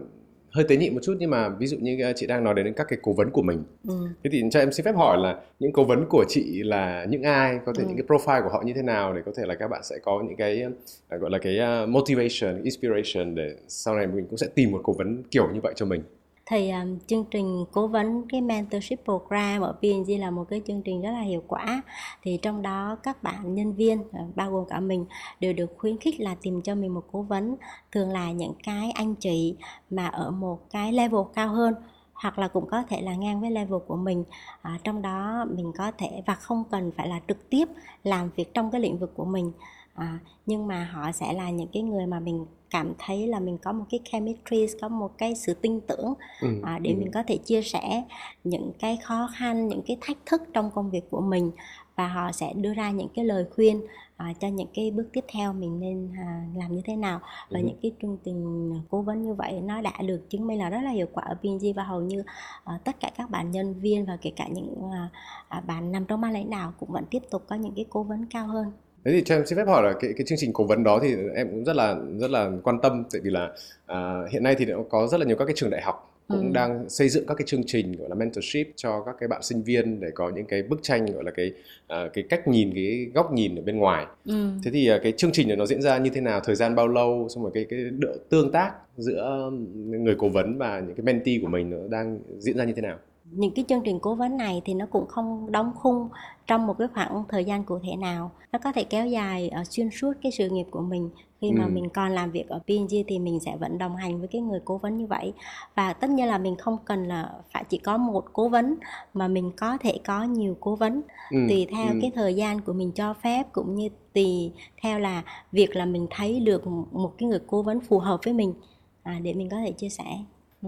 hơi 0.51 0.65
tế 0.69 0.77
nhị 0.77 0.91
một 0.91 1.01
chút 1.03 1.17
nhưng 1.19 1.31
mà 1.31 1.49
ví 1.49 1.67
dụ 1.67 1.77
như 1.81 2.03
ờ, 2.03 2.13
chị 2.17 2.27
đang 2.27 2.45
nói 2.45 2.55
đến 2.55 2.73
các 2.73 2.87
cái 2.89 2.99
cố 3.03 3.13
vấn 3.13 3.31
của 3.31 3.43
mình 3.43 3.65
ừ. 3.89 3.95
thế 4.25 4.31
thì 4.33 4.43
cho 4.51 4.61
em 4.61 4.73
xin 4.73 4.85
phép 4.85 4.97
hỏi 4.97 5.19
là 5.19 5.37
những 5.59 5.73
cố 5.73 5.85
vấn 5.85 6.07
của 6.11 6.25
chị 6.29 6.63
là 6.63 7.07
những 7.11 7.23
ai 7.23 7.59
có 7.67 7.73
thể 7.77 7.85
ừ. 7.85 7.89
những 7.89 7.97
cái 7.97 8.07
profile 8.07 8.43
của 8.43 8.49
họ 8.49 8.63
như 8.67 8.73
thế 8.75 8.83
nào 8.83 9.15
để 9.15 9.23
có 9.27 9.33
thể 9.37 9.47
là 9.47 9.55
các 9.55 9.69
bạn 9.69 9.81
sẽ 9.85 9.97
có 10.03 10.23
những 10.29 10.37
cái 10.37 10.63
ờ, 11.09 11.19
gọi 11.19 11.31
là 11.31 11.39
cái 11.39 11.59
ờ, 11.59 11.87
motivation 11.87 12.63
inspiration 12.63 13.35
để 13.35 13.55
sau 13.69 13.95
này 13.95 14.07
mình 14.07 14.27
cũng 14.31 14.39
sẽ 14.39 14.47
tìm 14.55 14.71
một 14.71 14.81
cố 14.85 14.93
vấn 14.93 15.23
kiểu 15.31 15.49
như 15.55 15.61
vậy 15.63 15.73
cho 15.77 15.87
mình 15.87 16.03
thì 16.51 16.71
um, 16.71 16.99
chương 17.07 17.25
trình 17.31 17.65
cố 17.73 17.87
vấn 17.87 18.29
cái 18.29 18.41
mentorship 18.41 19.05
program 19.05 19.63
ở 19.63 19.73
PNG 19.73 20.21
là 20.21 20.31
một 20.31 20.45
cái 20.51 20.63
chương 20.67 20.83
trình 20.83 21.03
rất 21.03 21.11
là 21.11 21.21
hiệu 21.21 21.43
quả. 21.49 21.83
Thì 22.23 22.39
trong 22.43 22.63
đó 22.63 22.97
các 23.03 23.23
bạn 23.23 23.55
nhân 23.55 23.73
viên 23.73 24.03
à, 24.13 24.21
bao 24.35 24.51
gồm 24.51 24.65
cả 24.69 24.81
mình 24.81 25.07
đều 25.41 25.53
được 25.53 25.75
khuyến 25.79 25.99
khích 25.99 26.21
là 26.21 26.35
tìm 26.43 26.63
cho 26.63 26.75
mình 26.75 26.95
một 26.95 27.05
cố 27.13 27.23
vấn 27.23 27.57
thường 27.93 28.11
là 28.11 28.33
những 28.33 28.55
cái 28.63 28.91
anh 28.91 29.15
chị 29.15 29.55
mà 29.91 30.07
ở 30.07 30.31
một 30.31 30.71
cái 30.71 30.93
level 30.93 31.21
cao 31.35 31.49
hơn 31.49 31.75
hoặc 32.13 32.39
là 32.39 32.49
cũng 32.49 32.67
có 32.71 32.83
thể 32.89 33.01
là 33.01 33.15
ngang 33.15 33.41
với 33.41 33.51
level 33.51 33.79
của 33.87 33.97
mình. 33.97 34.25
À, 34.63 34.79
trong 34.85 35.03
đó 35.03 35.47
mình 35.57 35.73
có 35.79 35.93
thể 35.99 36.23
và 36.27 36.35
không 36.35 36.65
cần 36.71 36.93
phải 36.97 37.09
là 37.09 37.21
trực 37.29 37.51
tiếp 37.51 37.69
làm 38.05 38.31
việc 38.37 38.55
trong 38.55 38.71
cái 38.71 38.81
lĩnh 38.81 38.99
vực 38.99 39.13
của 39.15 39.25
mình 39.25 39.53
à, 39.95 40.19
nhưng 40.47 40.67
mà 40.67 40.85
họ 40.93 41.13
sẽ 41.13 41.33
là 41.33 41.51
những 41.51 41.69
cái 41.73 41.83
người 41.83 42.07
mà 42.07 42.21
mình 42.21 42.47
cảm 42.71 42.93
thấy 42.99 43.27
là 43.27 43.41
mình 43.41 43.59
có 43.59 43.73
một 43.73 43.85
cái 43.91 44.01
chemistry 44.13 44.67
có 44.81 44.89
một 44.89 45.19
cái 45.19 45.35
sự 45.35 45.55
tin 45.55 45.81
tưởng 45.81 46.15
ừ, 46.41 46.49
à, 46.63 46.79
để 46.79 46.91
ừ. 46.91 46.97
mình 46.99 47.11
có 47.13 47.23
thể 47.27 47.37
chia 47.37 47.63
sẻ 47.63 48.05
những 48.45 48.73
cái 48.79 48.99
khó 49.05 49.29
khăn 49.35 49.69
những 49.69 49.83
cái 49.87 49.97
thách 50.01 50.19
thức 50.27 50.43
trong 50.53 50.71
công 50.71 50.91
việc 50.91 51.11
của 51.11 51.21
mình 51.21 51.51
và 51.97 52.09
họ 52.09 52.33
sẽ 52.33 52.53
đưa 52.53 52.75
ra 52.75 52.91
những 52.91 53.09
cái 53.15 53.25
lời 53.25 53.45
khuyên 53.55 53.81
à, 54.17 54.33
cho 54.41 54.49
những 54.49 54.69
cái 54.75 54.91
bước 54.91 55.09
tiếp 55.13 55.25
theo 55.33 55.53
mình 55.53 55.81
nên 55.81 56.13
à, 56.19 56.45
làm 56.57 56.75
như 56.75 56.83
thế 56.85 56.97
nào 56.97 57.21
và 57.51 57.59
ừ. 57.59 57.65
những 57.67 57.77
cái 57.83 57.93
chương 58.03 58.19
trình 58.25 58.73
cố 58.91 59.03
vấn 59.03 59.23
như 59.23 59.35
vậy 59.35 59.61
nó 59.61 59.81
đã 59.81 59.93
được 60.07 60.31
chứng 60.31 60.47
minh 60.47 60.59
là 60.59 60.71
rất 60.71 60.81
là 60.85 60.91
hiệu 60.91 61.07
quả 61.13 61.25
ở 61.25 61.35
PNG 61.35 61.73
và 61.77 61.85
hầu 61.85 62.01
như 62.01 62.23
à, 62.65 62.79
tất 62.85 63.01
cả 63.01 63.11
các 63.17 63.31
bạn 63.31 63.51
nhân 63.51 63.75
viên 63.81 64.07
và 64.07 64.17
kể 64.23 64.33
cả 64.37 64.49
những 64.49 64.91
à, 64.93 65.09
à, 65.49 65.61
bạn 65.61 65.93
nằm 65.93 66.05
trong 66.05 66.21
ban 66.21 66.33
lãnh 66.33 66.51
đạo 66.51 66.73
cũng 66.81 66.93
vẫn 66.93 67.05
tiếp 67.11 67.23
tục 67.31 67.45
có 67.49 67.57
những 67.57 67.73
cái 67.77 67.85
cố 67.91 68.03
vấn 68.03 68.27
cao 68.27 68.47
hơn 68.47 68.73
Thế 69.05 69.13
thì 69.13 69.23
cho 69.25 69.35
em 69.35 69.47
xin 69.47 69.57
phép 69.57 69.67
hỏi 69.67 69.83
là 69.83 69.93
cái 70.01 70.13
cái 70.17 70.27
chương 70.27 70.39
trình 70.39 70.53
cố 70.53 70.65
vấn 70.65 70.85
đó 70.85 70.99
thì 71.03 71.15
em 71.35 71.49
cũng 71.51 71.65
rất 71.65 71.77
là 71.77 71.97
rất 72.19 72.31
là 72.31 72.51
quan 72.63 72.81
tâm 72.83 73.05
tại 73.13 73.21
vì 73.25 73.31
là 73.31 73.51
à, 73.87 74.23
hiện 74.31 74.43
nay 74.43 74.55
thì 74.59 74.67
có 74.91 75.07
rất 75.07 75.21
là 75.21 75.27
nhiều 75.27 75.37
các 75.37 75.45
cái 75.45 75.55
trường 75.57 75.71
đại 75.71 75.83
học 75.83 76.11
cũng 76.31 76.47
ừ. 76.47 76.53
đang 76.53 76.89
xây 76.89 77.09
dựng 77.09 77.27
các 77.27 77.35
cái 77.35 77.47
chương 77.47 77.63
trình 77.67 77.97
gọi 77.97 78.09
là 78.09 78.15
mentorship 78.15 78.69
cho 78.77 79.03
các 79.07 79.17
cái 79.21 79.29
bạn 79.29 79.43
sinh 79.43 79.63
viên 79.63 80.01
để 80.01 80.11
có 80.15 80.31
những 80.31 80.47
cái 80.47 80.63
bức 80.63 80.83
tranh 80.83 81.07
gọi 81.07 81.25
là 81.25 81.31
cái 81.31 81.53
à, 81.87 82.09
cái 82.13 82.25
cách 82.29 82.49
nhìn 82.49 82.75
cái 82.75 83.11
góc 83.15 83.33
nhìn 83.33 83.57
ở 83.57 83.63
bên 83.63 83.77
ngoài. 83.79 84.07
Ừ. 84.25 84.49
Thế 84.65 84.71
thì 84.71 84.89
à, 84.89 84.99
cái 85.03 85.13
chương 85.13 85.33
trình 85.33 85.49
này 85.49 85.57
nó 85.57 85.67
diễn 85.67 85.83
ra 85.83 85.99
như 85.99 86.11
thế 86.11 86.21
nào, 86.21 86.41
thời 86.45 86.55
gian 86.55 86.75
bao 86.75 86.89
lâu, 86.89 87.29
xong 87.35 87.43
rồi 87.43 87.53
cái 87.55 87.67
cái 87.71 87.81
độ 87.99 88.09
tương 88.29 88.53
tác 88.53 88.73
giữa 88.97 89.51
người 89.85 90.15
cố 90.19 90.29
vấn 90.29 90.59
và 90.59 90.81
những 90.81 90.95
cái 90.95 91.05
mentee 91.05 91.39
của 91.43 91.49
mình 91.49 91.71
nó 91.71 91.77
đang 91.91 92.19
diễn 92.39 92.57
ra 92.57 92.65
như 92.65 92.73
thế 92.73 92.83
nào? 92.83 92.99
Những 93.31 93.51
cái 93.55 93.65
chương 93.69 93.83
trình 93.85 93.99
cố 94.01 94.15
vấn 94.15 94.37
này 94.37 94.63
thì 94.65 94.75
nó 94.75 94.87
cũng 94.87 95.07
không 95.07 95.53
đóng 95.53 95.73
khung 95.77 96.09
trong 96.47 96.67
một 96.67 96.79
cái 96.79 96.89
khoảng 96.95 97.25
thời 97.29 97.45
gian 97.45 97.65
cụ 97.65 97.79
thể 97.83 97.97
nào 97.97 98.31
nó 98.53 98.59
có 98.59 98.73
thể 98.73 98.85
kéo 98.85 99.07
dài 99.07 99.51
uh, 99.61 99.67
xuyên 99.67 99.91
suốt 99.91 100.13
cái 100.23 100.33
sự 100.33 100.49
nghiệp 100.49 100.67
của 100.71 100.81
mình 100.81 101.11
khi 101.41 101.51
mà 101.51 101.65
ừ. 101.65 101.71
mình 101.71 101.89
còn 101.89 102.11
làm 102.11 102.31
việc 102.31 102.49
ở 102.49 102.59
P&G 102.59 102.95
thì 103.07 103.19
mình 103.19 103.41
sẽ 103.41 103.57
vẫn 103.57 103.79
đồng 103.79 103.97
hành 103.97 104.19
với 104.19 104.29
cái 104.29 104.41
người 104.41 104.61
cố 104.65 104.79
vấn 104.79 104.97
như 104.97 105.07
vậy 105.07 105.33
và 105.75 105.93
tất 105.93 106.11
nhiên 106.11 106.27
là 106.27 106.39
mình 106.39 106.57
không 106.57 106.77
cần 106.85 107.05
là 107.05 107.33
phải 107.53 107.65
chỉ 107.69 107.79
có 107.79 107.97
một 107.97 108.25
cố 108.33 108.49
vấn 108.49 108.77
mà 109.15 109.29
mình 109.29 109.51
có 109.57 109.79
thể 109.81 109.99
có 110.07 110.25
nhiều 110.25 110.57
cố 110.61 110.77
vấn 110.77 111.03
ừ. 111.31 111.39
tùy 111.49 111.67
theo 111.71 111.93
ừ. 111.93 111.99
cái 112.03 112.11
thời 112.15 112.35
gian 112.35 112.61
của 112.61 112.73
mình 112.73 112.93
cho 112.93 113.15
phép 113.15 113.47
cũng 113.53 113.75
như 113.75 113.89
tùy 114.13 114.53
theo 114.83 114.99
là 114.99 115.23
việc 115.53 115.77
là 115.77 115.85
mình 115.85 116.07
thấy 116.11 116.41
được 116.41 116.67
một 116.93 117.13
cái 117.19 117.29
người 117.29 117.41
cố 117.47 117.63
vấn 117.63 117.81
phù 117.81 117.99
hợp 117.99 118.21
với 118.25 118.35
mình 118.35 118.55
à, 119.03 119.19
để 119.23 119.35
mình 119.35 119.49
có 119.49 119.57
thể 119.57 119.73
chia 119.73 119.89
sẻ 119.89 120.19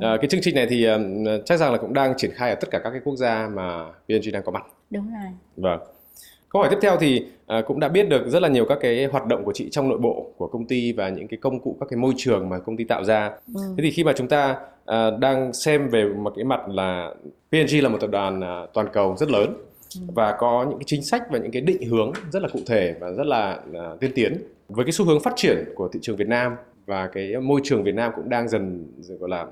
À, 0.01 0.17
cái 0.21 0.29
chương 0.29 0.41
trình 0.41 0.55
này 0.55 0.67
thì 0.67 0.89
uh, 0.91 1.01
chắc 1.45 1.57
rằng 1.59 1.73
là 1.73 1.79
cũng 1.79 1.95
đang 1.95 2.15
triển 2.17 2.31
khai 2.35 2.51
ở 2.51 2.55
tất 2.55 2.71
cả 2.71 2.81
các 2.85 2.91
cái 2.91 3.01
quốc 3.05 3.17
gia 3.17 3.49
mà 3.55 3.85
P&G 3.85 4.33
đang 4.33 4.43
có 4.43 4.53
mặt. 4.53 4.65
Đúng 4.91 5.11
rồi. 5.13 5.31
Vâng. 5.57 5.81
Câu 6.49 6.63
hỏi 6.63 6.71
tiếp 6.71 6.79
theo 6.83 6.97
thì 7.01 7.27
uh, 7.59 7.67
cũng 7.67 7.81
đã 7.81 7.89
biết 7.89 8.09
được 8.09 8.29
rất 8.29 8.43
là 8.43 8.49
nhiều 8.49 8.65
các 8.65 8.79
cái 8.81 9.05
hoạt 9.05 9.27
động 9.27 9.45
của 9.45 9.53
chị 9.53 9.69
trong 9.71 9.89
nội 9.89 9.99
bộ 9.99 10.27
của 10.37 10.47
công 10.47 10.67
ty 10.67 10.93
và 10.93 11.09
những 11.09 11.29
cái 11.29 11.39
công 11.43 11.61
cụ 11.61 11.77
các 11.81 11.87
cái 11.91 11.97
môi 11.97 12.15
trường 12.17 12.49
mà 12.49 12.59
công 12.59 12.77
ty 12.77 12.85
tạo 12.85 13.05
ra. 13.05 13.31
Ừ. 13.55 13.61
Thế 13.77 13.83
thì 13.83 13.91
khi 13.91 14.05
mà 14.05 14.13
chúng 14.17 14.29
ta 14.29 14.57
uh, 14.91 15.19
đang 15.19 15.53
xem 15.53 15.89
về 15.89 16.05
một 16.05 16.33
cái 16.37 16.45
mặt 16.45 16.61
là 16.69 17.15
P&G 17.51 17.83
là 17.83 17.89
một 17.89 17.99
tập 18.01 18.11
đoàn 18.11 18.41
uh, 18.41 18.71
toàn 18.75 18.87
cầu 18.93 19.17
rất 19.19 19.31
lớn 19.31 19.55
ừ. 19.95 20.01
và 20.15 20.37
có 20.39 20.67
những 20.69 20.79
cái 20.79 20.85
chính 20.87 21.03
sách 21.03 21.23
và 21.31 21.39
những 21.39 21.51
cái 21.51 21.63
định 21.63 21.89
hướng 21.89 22.13
rất 22.33 22.43
là 22.43 22.49
cụ 22.53 22.61
thể 22.67 22.95
và 23.01 23.13
rất 23.13 23.27
là 23.27 23.61
uh, 23.71 24.01
tiên 24.01 24.11
tiến 24.15 24.43
với 24.69 24.85
cái 24.85 24.93
xu 24.93 25.05
hướng 25.05 25.21
phát 25.21 25.33
triển 25.37 25.65
của 25.75 25.89
thị 25.93 26.01
trường 26.03 26.17
Việt 26.17 26.29
Nam 26.29 26.57
và 26.87 27.07
cái 27.13 27.37
môi 27.37 27.61
trường 27.65 27.83
Việt 27.83 27.95
Nam 27.95 28.13
cũng 28.17 28.29
đang 28.29 28.49
dần, 28.49 28.87
gọi 29.21 29.31
là 29.31 29.47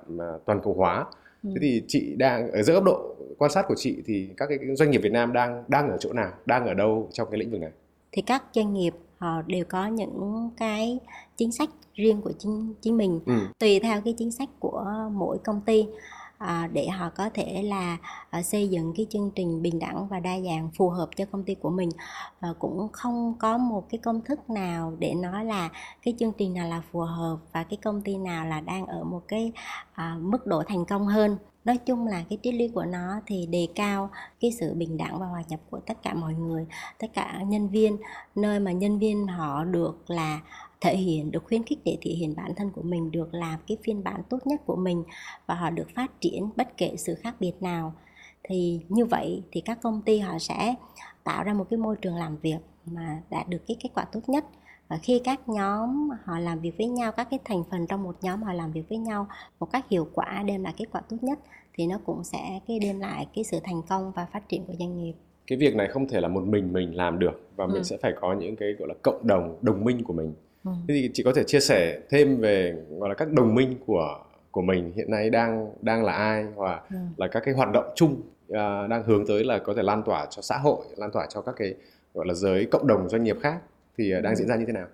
toàn 0.44 0.60
cầu 0.64 0.74
hóa. 0.74 1.06
Ừ. 1.42 1.50
Thế 1.54 1.58
thì 1.60 1.82
chị 1.88 2.14
đang 2.16 2.50
ở 2.52 2.62
giữa 2.62 2.74
góc 2.74 2.84
độ 2.84 3.14
quan 3.38 3.50
sát 3.50 3.64
của 3.68 3.74
chị 3.74 4.02
thì 4.06 4.28
các 4.36 4.46
cái 4.48 4.58
doanh 4.76 4.90
nghiệp 4.90 4.98
Việt 4.98 5.12
Nam 5.12 5.32
đang 5.32 5.64
đang 5.68 5.90
ở 5.90 5.96
chỗ 6.00 6.12
nào, 6.12 6.32
đang 6.46 6.66
ở 6.66 6.74
đâu 6.74 7.08
trong 7.12 7.28
cái 7.30 7.40
lĩnh 7.40 7.50
vực 7.50 7.60
này? 7.60 7.70
Thì 8.12 8.22
các 8.22 8.44
doanh 8.52 8.74
nghiệp 8.74 8.94
họ 9.18 9.42
đều 9.46 9.64
có 9.64 9.86
những 9.86 10.50
cái 10.56 10.98
chính 11.36 11.52
sách 11.52 11.70
riêng 11.94 12.20
của 12.22 12.32
chính 12.38 12.74
chính 12.80 12.96
mình 12.96 13.20
ừ. 13.26 13.32
tùy 13.58 13.80
theo 13.80 14.00
cái 14.04 14.14
chính 14.18 14.30
sách 14.30 14.48
của 14.58 14.84
mỗi 15.12 15.38
công 15.44 15.60
ty 15.60 15.86
à, 16.40 16.68
để 16.72 16.88
họ 16.88 17.10
có 17.10 17.30
thể 17.34 17.62
là 17.62 17.96
à, 18.30 18.42
xây 18.42 18.68
dựng 18.68 18.92
cái 18.96 19.06
chương 19.10 19.30
trình 19.34 19.62
bình 19.62 19.78
đẳng 19.78 20.08
và 20.08 20.20
đa 20.20 20.40
dạng 20.40 20.70
phù 20.76 20.88
hợp 20.88 21.08
cho 21.16 21.24
công 21.32 21.44
ty 21.44 21.54
của 21.54 21.70
mình. 21.70 21.90
À, 22.40 22.48
cũng 22.58 22.88
không 22.92 23.34
có 23.38 23.58
một 23.58 23.86
cái 23.90 23.98
công 23.98 24.20
thức 24.20 24.50
nào 24.50 24.96
để 24.98 25.14
nói 25.14 25.44
là 25.44 25.68
cái 26.02 26.14
chương 26.18 26.32
trình 26.32 26.54
nào 26.54 26.68
là 26.68 26.82
phù 26.92 27.00
hợp 27.00 27.38
và 27.52 27.64
cái 27.64 27.76
công 27.76 28.02
ty 28.02 28.16
nào 28.16 28.46
là 28.46 28.60
đang 28.60 28.86
ở 28.86 29.04
một 29.04 29.22
cái 29.28 29.52
à, 29.92 30.16
mức 30.20 30.46
độ 30.46 30.62
thành 30.68 30.84
công 30.84 31.06
hơn. 31.06 31.36
Nói 31.64 31.76
chung 31.78 32.06
là 32.06 32.24
cái 32.28 32.38
triết 32.42 32.54
lý 32.54 32.68
của 32.68 32.84
nó 32.84 33.20
thì 33.26 33.46
đề 33.46 33.68
cao 33.74 34.10
cái 34.40 34.52
sự 34.52 34.74
bình 34.74 34.96
đẳng 34.96 35.20
và 35.20 35.26
hòa 35.26 35.42
nhập 35.48 35.60
của 35.70 35.80
tất 35.86 36.02
cả 36.02 36.14
mọi 36.14 36.34
người 36.34 36.66
tất 36.98 37.06
cả 37.14 37.40
nhân 37.46 37.68
viên. 37.68 37.96
Nơi 38.34 38.60
mà 38.60 38.72
nhân 38.72 38.98
viên 38.98 39.26
họ 39.26 39.64
được 39.64 40.04
là 40.06 40.40
thể 40.80 40.96
hiện 40.96 41.30
được 41.30 41.44
khuyến 41.44 41.62
khích 41.62 41.78
để 41.84 41.98
thể 42.00 42.10
hiện 42.10 42.34
bản 42.36 42.54
thân 42.54 42.70
của 42.70 42.82
mình 42.82 43.10
được 43.10 43.34
làm 43.34 43.60
cái 43.66 43.76
phiên 43.84 44.04
bản 44.04 44.22
tốt 44.28 44.38
nhất 44.46 44.60
của 44.66 44.76
mình 44.76 45.04
và 45.46 45.54
họ 45.54 45.70
được 45.70 45.86
phát 45.94 46.20
triển 46.20 46.50
bất 46.56 46.76
kể 46.76 46.94
sự 46.98 47.14
khác 47.14 47.34
biệt 47.40 47.52
nào. 47.60 47.94
Thì 48.42 48.80
như 48.88 49.04
vậy 49.04 49.42
thì 49.52 49.60
các 49.60 49.78
công 49.82 50.02
ty 50.02 50.18
họ 50.18 50.38
sẽ 50.38 50.74
tạo 51.24 51.44
ra 51.44 51.54
một 51.54 51.66
cái 51.70 51.78
môi 51.78 51.96
trường 51.96 52.16
làm 52.16 52.36
việc 52.36 52.58
mà 52.86 53.22
đạt 53.30 53.48
được 53.48 53.66
cái 53.66 53.76
kết 53.80 53.88
quả 53.94 54.04
tốt 54.04 54.20
nhất. 54.26 54.44
Và 54.88 54.98
khi 55.02 55.20
các 55.24 55.48
nhóm 55.48 56.10
họ 56.24 56.38
làm 56.38 56.60
việc 56.60 56.72
với 56.78 56.86
nhau 56.86 57.12
các 57.12 57.28
cái 57.30 57.38
thành 57.44 57.62
phần 57.70 57.86
trong 57.86 58.02
một 58.02 58.16
nhóm 58.22 58.42
họ 58.42 58.52
làm 58.52 58.72
việc 58.72 58.88
với 58.88 58.98
nhau 58.98 59.26
một 59.60 59.72
cách 59.72 59.88
hiệu 59.90 60.08
quả 60.14 60.42
đem 60.46 60.64
lại 60.64 60.74
kết 60.76 60.84
quả 60.92 61.00
tốt 61.00 61.16
nhất 61.20 61.38
thì 61.74 61.86
nó 61.86 61.98
cũng 62.06 62.24
sẽ 62.24 62.60
cái 62.68 62.78
đem 62.78 63.00
lại 63.00 63.26
cái 63.34 63.44
sự 63.44 63.60
thành 63.64 63.82
công 63.88 64.12
và 64.16 64.26
phát 64.32 64.48
triển 64.48 64.64
của 64.64 64.74
doanh 64.78 64.98
nghiệp. 64.98 65.12
Cái 65.46 65.58
việc 65.58 65.74
này 65.74 65.88
không 65.88 66.08
thể 66.08 66.20
là 66.20 66.28
một 66.28 66.42
mình 66.46 66.72
mình 66.72 66.96
làm 66.96 67.18
được 67.18 67.50
và 67.56 67.66
mình 67.66 67.76
ừ. 67.76 67.82
sẽ 67.82 67.96
phải 68.02 68.12
có 68.20 68.34
những 68.34 68.56
cái 68.56 68.72
gọi 68.78 68.88
là 68.88 68.94
cộng 69.02 69.26
đồng 69.26 69.58
đồng 69.62 69.84
minh 69.84 70.04
của 70.04 70.12
mình 70.12 70.34
ừ. 70.64 70.70
thế 70.88 70.94
thì 70.94 71.10
chị 71.14 71.22
có 71.22 71.32
thể 71.32 71.44
chia 71.44 71.60
sẻ 71.60 72.00
thêm 72.10 72.40
về 72.40 72.74
gọi 72.98 73.08
là 73.08 73.14
các 73.14 73.32
đồng 73.32 73.54
minh 73.54 73.74
của 73.86 74.24
của 74.50 74.62
mình 74.62 74.92
hiện 74.96 75.10
nay 75.10 75.30
đang 75.30 75.72
đang 75.82 76.04
là 76.04 76.12
ai 76.12 76.44
hoặc 76.56 76.82
ừ. 76.90 76.96
là 77.16 77.28
các 77.28 77.42
cái 77.44 77.54
hoạt 77.54 77.72
động 77.72 77.84
chung 77.96 78.22
uh, 78.52 78.56
đang 78.90 79.02
hướng 79.06 79.26
tới 79.26 79.44
là 79.44 79.58
có 79.58 79.74
thể 79.74 79.82
lan 79.82 80.02
tỏa 80.06 80.26
cho 80.30 80.42
xã 80.42 80.58
hội 80.58 80.84
lan 80.96 81.10
tỏa 81.12 81.26
cho 81.26 81.40
các 81.40 81.54
cái 81.56 81.74
gọi 82.14 82.26
là 82.26 82.34
giới 82.34 82.66
cộng 82.70 82.86
đồng 82.86 83.08
doanh 83.08 83.24
nghiệp 83.24 83.36
khác 83.42 83.58
thì 83.98 84.16
uh, 84.16 84.22
đang 84.22 84.32
ừ. 84.32 84.36
diễn 84.36 84.48
ra 84.48 84.56
như 84.56 84.64
thế 84.66 84.72
nào 84.72 84.86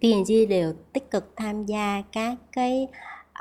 P&G 0.00 0.48
đều 0.48 0.72
tích 0.92 1.10
cực 1.10 1.32
tham 1.36 1.64
gia 1.66 2.02
các 2.12 2.36
cái 2.52 2.88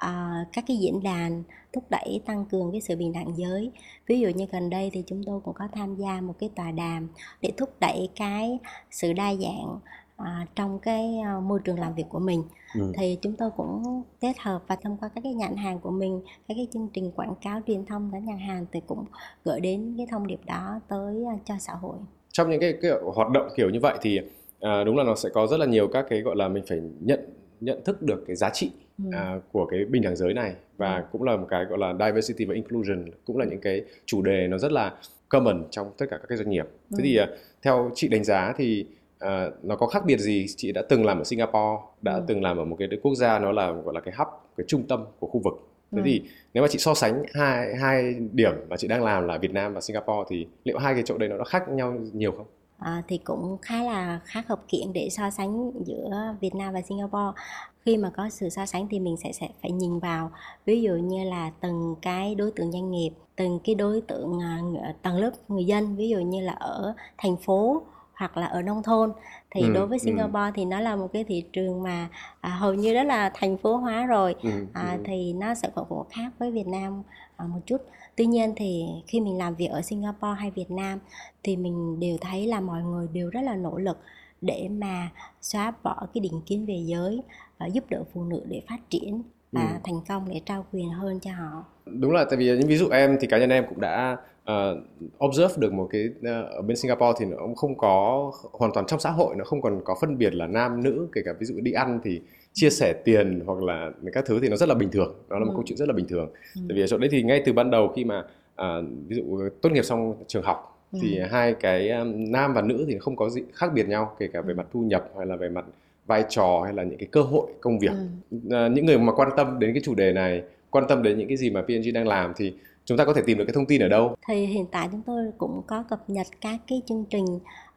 uh, 0.05 0.47
các 0.53 0.63
cái 0.67 0.77
diễn 0.77 1.03
đàn 1.03 1.43
thúc 1.73 1.83
đẩy 1.89 2.21
tăng 2.25 2.45
cường 2.45 2.71
cái 2.71 2.81
sự 2.81 2.95
bình 2.95 3.13
đẳng 3.13 3.37
giới 3.37 3.71
ví 4.07 4.19
dụ 4.19 4.29
như 4.29 4.45
gần 4.51 4.69
đây 4.69 4.89
thì 4.93 5.03
chúng 5.07 5.23
tôi 5.25 5.39
cũng 5.45 5.53
có 5.53 5.67
tham 5.73 5.95
gia 5.95 6.21
một 6.21 6.33
cái 6.39 6.49
tòa 6.55 6.71
đàm 6.71 7.07
để 7.41 7.51
thúc 7.57 7.69
đẩy 7.79 8.09
cái 8.15 8.59
sự 8.91 9.13
đa 9.13 9.33
dạng 9.33 9.79
à, 10.17 10.45
trong 10.55 10.79
cái 10.79 11.15
uh, 11.37 11.43
môi 11.43 11.59
trường 11.63 11.79
làm 11.79 11.95
việc 11.95 12.05
của 12.09 12.19
mình 12.19 12.43
ừ. 12.79 12.91
thì 12.97 13.17
chúng 13.21 13.35
tôi 13.35 13.49
cũng 13.57 14.03
kết 14.21 14.33
hợp 14.39 14.63
và 14.67 14.75
thông 14.75 14.97
qua 14.97 15.09
các 15.15 15.21
cái 15.23 15.33
nhãn 15.33 15.55
hàng 15.55 15.79
của 15.79 15.91
mình 15.91 16.21
các 16.47 16.53
cái 16.57 16.67
chương 16.73 16.89
trình 16.93 17.11
quảng 17.11 17.33
cáo 17.41 17.61
truyền 17.67 17.85
thông 17.85 18.11
đến 18.13 18.25
nhà 18.25 18.35
hàng 18.35 18.65
thì 18.71 18.81
cũng 18.87 19.05
gửi 19.45 19.59
đến 19.59 19.93
cái 19.97 20.07
thông 20.11 20.27
điệp 20.27 20.39
đó 20.45 20.79
tới 20.87 21.15
uh, 21.15 21.41
cho 21.45 21.55
xã 21.59 21.73
hội 21.73 21.97
trong 22.31 22.49
những 22.49 22.59
cái, 22.59 22.73
cái 22.81 22.91
hoạt 23.15 23.29
động 23.29 23.47
kiểu 23.55 23.69
như 23.69 23.79
vậy 23.79 23.97
thì 24.01 24.19
à, 24.59 24.83
đúng 24.83 24.97
là 24.97 25.03
nó 25.03 25.15
sẽ 25.15 25.29
có 25.33 25.47
rất 25.47 25.57
là 25.57 25.65
nhiều 25.65 25.87
các 25.87 26.05
cái 26.09 26.21
gọi 26.21 26.35
là 26.35 26.47
mình 26.47 26.63
phải 26.67 26.79
nhận 26.99 27.19
nhận 27.61 27.83
thức 27.83 28.01
được 28.01 28.23
cái 28.27 28.35
giá 28.35 28.49
trị 28.49 28.71
ừ. 28.97 29.05
à, 29.13 29.39
của 29.51 29.65
cái 29.65 29.85
bình 29.85 30.01
đẳng 30.01 30.15
giới 30.15 30.33
này 30.33 30.53
và 30.77 30.97
ừ. 30.97 31.03
cũng 31.11 31.23
là 31.23 31.37
một 31.37 31.47
cái 31.49 31.65
gọi 31.65 31.79
là 31.79 31.93
diversity 32.05 32.45
và 32.45 32.53
inclusion 32.53 33.05
cũng 33.25 33.37
là 33.37 33.45
những 33.45 33.61
cái 33.61 33.81
chủ 34.05 34.21
đề 34.21 34.47
nó 34.47 34.57
rất 34.57 34.71
là 34.71 34.93
common 35.29 35.63
trong 35.71 35.91
tất 35.97 36.05
cả 36.09 36.17
các 36.17 36.25
cái 36.29 36.37
doanh 36.37 36.49
nghiệp. 36.49 36.65
Ừ. 36.91 36.95
Thế 36.97 37.03
thì 37.03 37.19
uh, 37.19 37.39
theo 37.61 37.91
chị 37.95 38.07
đánh 38.07 38.23
giá 38.23 38.53
thì 38.57 38.85
uh, 39.25 39.63
nó 39.63 39.75
có 39.75 39.87
khác 39.87 40.05
biệt 40.05 40.19
gì? 40.19 40.45
Chị 40.57 40.71
đã 40.71 40.81
từng 40.89 41.05
làm 41.05 41.17
ở 41.17 41.23
Singapore, 41.23 41.83
đã 42.01 42.13
ừ. 42.13 42.23
từng 42.27 42.43
làm 42.43 42.57
ở 42.57 42.65
một 42.65 42.75
cái 42.79 42.89
quốc 43.01 43.15
gia 43.15 43.39
nó 43.39 43.51
là 43.51 43.71
gọi 43.71 43.93
là 43.93 43.99
cái 43.99 44.13
hub, 44.17 44.27
cái 44.57 44.65
trung 44.67 44.83
tâm 44.87 45.05
của 45.19 45.27
khu 45.27 45.41
vực. 45.43 45.53
Thế 45.91 45.97
ừ. 45.97 46.01
thì 46.05 46.21
nếu 46.53 46.63
mà 46.63 46.67
chị 46.71 46.77
so 46.77 46.93
sánh 46.93 47.23
hai 47.33 47.75
hai 47.75 48.15
điểm 48.33 48.53
mà 48.69 48.77
chị 48.77 48.87
đang 48.87 49.03
làm 49.03 49.27
là 49.27 49.37
Việt 49.37 49.51
Nam 49.51 49.73
và 49.73 49.81
Singapore 49.81 50.27
thì 50.29 50.47
liệu 50.63 50.77
hai 50.77 50.93
cái 50.93 51.03
chỗ 51.05 51.17
đấy 51.17 51.29
nó 51.29 51.43
khác 51.43 51.69
nhau 51.69 51.93
nhiều 52.13 52.31
không? 52.31 52.45
à, 52.77 53.03
thì 53.07 53.17
cũng 53.17 53.57
khá 53.61 53.83
là 53.83 54.19
khá 54.25 54.43
hợp 54.47 54.59
kiện 54.67 54.93
để 54.93 55.09
so 55.11 55.29
sánh 55.29 55.71
giữa 55.85 56.35
Việt 56.41 56.55
Nam 56.55 56.73
và 56.73 56.81
Singapore 56.81 57.41
khi 57.85 57.97
mà 57.97 58.09
có 58.09 58.29
sự 58.29 58.49
so 58.49 58.65
sánh 58.65 58.87
thì 58.87 58.99
mình 58.99 59.17
sẽ 59.17 59.31
sẽ 59.31 59.49
phải 59.61 59.71
nhìn 59.71 59.99
vào 59.99 60.31
ví 60.65 60.81
dụ 60.81 60.93
như 60.95 61.23
là 61.23 61.51
từng 61.61 61.95
cái 62.01 62.35
đối 62.35 62.51
tượng 62.51 62.71
doanh 62.71 62.91
nghiệp 62.91 63.09
từng 63.35 63.59
cái 63.63 63.75
đối 63.75 64.01
tượng 64.01 64.31
uh, 64.31 65.01
tầng 65.01 65.17
lớp 65.17 65.31
người 65.47 65.65
dân 65.65 65.95
ví 65.95 66.09
dụ 66.09 66.17
như 66.17 66.41
là 66.41 66.53
ở 66.53 66.93
thành 67.17 67.37
phố 67.37 67.83
hoặc 68.15 68.37
là 68.37 68.45
ở 68.45 68.61
nông 68.61 68.83
thôn 68.83 69.11
thì 69.51 69.61
ừ, 69.61 69.73
đối 69.73 69.87
với 69.87 69.99
ừ. 70.01 70.03
Singapore 70.03 70.45
ừ. 70.45 70.51
thì 70.55 70.65
nó 70.65 70.79
là 70.79 70.95
một 70.95 71.13
cái 71.13 71.23
thị 71.23 71.43
trường 71.53 71.83
mà 71.83 72.09
à, 72.41 72.49
hầu 72.49 72.73
như 72.73 72.93
đó 72.93 73.03
là 73.03 73.31
thành 73.33 73.57
phố 73.57 73.75
hóa 73.75 74.05
rồi 74.05 74.35
ừ, 74.43 74.49
à, 74.73 74.91
ừ. 74.91 75.03
thì 75.05 75.33
nó 75.33 75.55
sẽ 75.55 75.69
cũng 75.75 76.03
khác 76.09 76.31
với 76.39 76.51
Việt 76.51 76.67
Nam 76.67 77.03
à, 77.37 77.45
một 77.45 77.59
chút 77.65 77.81
tuy 78.15 78.25
nhiên 78.25 78.53
thì 78.55 78.85
khi 79.07 79.19
mình 79.19 79.37
làm 79.37 79.55
việc 79.55 79.67
ở 79.67 79.81
Singapore 79.81 80.35
hay 80.39 80.51
Việt 80.51 80.71
Nam 80.71 80.99
thì 81.43 81.57
mình 81.57 81.99
đều 81.99 82.17
thấy 82.21 82.47
là 82.47 82.59
mọi 82.59 82.83
người 82.83 83.07
đều 83.13 83.29
rất 83.29 83.41
là 83.41 83.55
nỗ 83.55 83.77
lực 83.77 83.97
để 84.41 84.69
mà 84.71 85.09
xóa 85.41 85.73
bỏ 85.83 86.07
cái 86.13 86.21
định 86.21 86.41
kiến 86.45 86.65
về 86.65 86.81
giới 86.85 87.21
và 87.57 87.65
giúp 87.65 87.83
đỡ 87.89 88.03
phụ 88.13 88.23
nữ 88.23 88.41
để 88.49 88.61
phát 88.69 88.89
triển 88.89 89.23
và 89.51 89.67
ừ. 89.67 89.77
thành 89.83 90.01
công 90.07 90.29
để 90.29 90.41
trao 90.45 90.65
quyền 90.71 90.89
hơn 90.89 91.19
cho 91.19 91.31
họ 91.31 91.63
đúng 91.85 92.11
là 92.11 92.25
tại 92.29 92.37
vì 92.37 92.45
những 92.45 92.67
ví 92.67 92.77
dụ 92.77 92.89
em 92.89 93.17
thì 93.21 93.27
cá 93.27 93.37
nhân 93.37 93.49
em 93.49 93.65
cũng 93.69 93.81
đã 93.81 94.17
uh, 94.51 94.77
observe 95.25 95.53
được 95.57 95.73
một 95.73 95.87
cái 95.91 96.09
uh, 96.19 96.51
ở 96.51 96.61
bên 96.61 96.77
Singapore 96.77 97.13
thì 97.19 97.25
nó 97.25 97.37
cũng 97.37 97.55
không 97.55 97.77
có 97.77 98.31
hoàn 98.51 98.71
toàn 98.73 98.85
trong 98.85 98.99
xã 98.99 99.09
hội 99.09 99.35
nó 99.35 99.45
không 99.45 99.61
còn 99.61 99.81
có 99.83 99.95
phân 100.01 100.17
biệt 100.17 100.35
là 100.35 100.47
nam 100.47 100.83
nữ 100.83 101.07
kể 101.13 101.21
cả 101.25 101.33
ví 101.39 101.45
dụ 101.45 101.55
đi 101.61 101.71
ăn 101.71 101.99
thì 102.03 102.21
chia 102.53 102.69
sẻ 102.69 102.93
tiền 102.93 103.43
hoặc 103.45 103.63
là 103.63 103.91
các 104.13 104.25
thứ 104.25 104.39
thì 104.41 104.49
nó 104.49 104.55
rất 104.55 104.69
là 104.69 104.75
bình 104.75 104.91
thường 104.91 105.15
đó 105.29 105.39
là 105.39 105.45
một 105.45 105.51
ừ. 105.51 105.55
câu 105.55 105.63
chuyện 105.65 105.77
rất 105.77 105.87
là 105.87 105.93
bình 105.93 106.07
thường 106.07 106.29
ừ. 106.55 106.61
tại 106.69 106.75
vì 106.75 106.81
ở 106.81 106.87
chỗ 106.87 106.97
đấy 106.97 107.09
thì 107.11 107.23
ngay 107.23 107.41
từ 107.45 107.53
ban 107.53 107.71
đầu 107.71 107.93
khi 107.95 108.03
mà 108.03 108.19
uh, 108.61 108.85
ví 109.07 109.15
dụ 109.15 109.49
tốt 109.61 109.69
nghiệp 109.71 109.83
xong 109.83 110.15
trường 110.27 110.43
học 110.43 110.87
ừ. 110.91 110.99
thì 111.01 111.19
hai 111.31 111.53
cái 111.53 111.89
um, 111.89 112.31
nam 112.31 112.53
và 112.53 112.61
nữ 112.61 112.85
thì 112.87 112.97
không 112.99 113.15
có 113.15 113.29
gì 113.29 113.41
khác 113.53 113.71
biệt 113.73 113.87
nhau 113.87 114.15
kể 114.19 114.27
cả 114.33 114.41
về 114.41 114.53
ừ. 114.53 114.57
mặt 114.57 114.67
thu 114.73 114.81
nhập 114.81 115.11
hay 115.17 115.25
là 115.25 115.35
về 115.35 115.49
mặt 115.49 115.65
vai 116.05 116.23
trò 116.29 116.61
hay 116.63 116.73
là 116.73 116.83
những 116.83 116.97
cái 116.97 117.07
cơ 117.11 117.21
hội 117.21 117.47
công 117.61 117.79
việc 117.79 117.91
ừ. 118.31 118.37
uh, 118.37 118.71
những 118.71 118.85
người 118.85 118.97
mà 118.97 119.13
quan 119.13 119.29
tâm 119.37 119.59
đến 119.59 119.73
cái 119.73 119.81
chủ 119.85 119.95
đề 119.95 120.13
này 120.13 120.43
quan 120.69 120.85
tâm 120.87 121.03
đến 121.03 121.17
những 121.17 121.27
cái 121.27 121.37
gì 121.37 121.49
mà 121.49 121.61
P&G 121.61 121.93
đang 121.93 122.07
làm 122.07 122.33
thì 122.35 122.53
chúng 122.85 122.97
ta 122.97 123.05
có 123.05 123.13
thể 123.13 123.21
tìm 123.25 123.37
được 123.37 123.45
cái 123.47 123.53
thông 123.53 123.65
tin 123.65 123.81
ở 123.81 123.87
đâu? 123.87 124.15
Thì 124.27 124.45
hiện 124.45 124.65
tại 124.71 124.87
chúng 124.91 125.01
tôi 125.05 125.31
cũng 125.37 125.61
có 125.67 125.83
cập 125.89 126.09
nhật 126.09 126.27
các 126.41 126.59
cái 126.67 126.81
chương 126.85 127.05
trình 127.09 127.25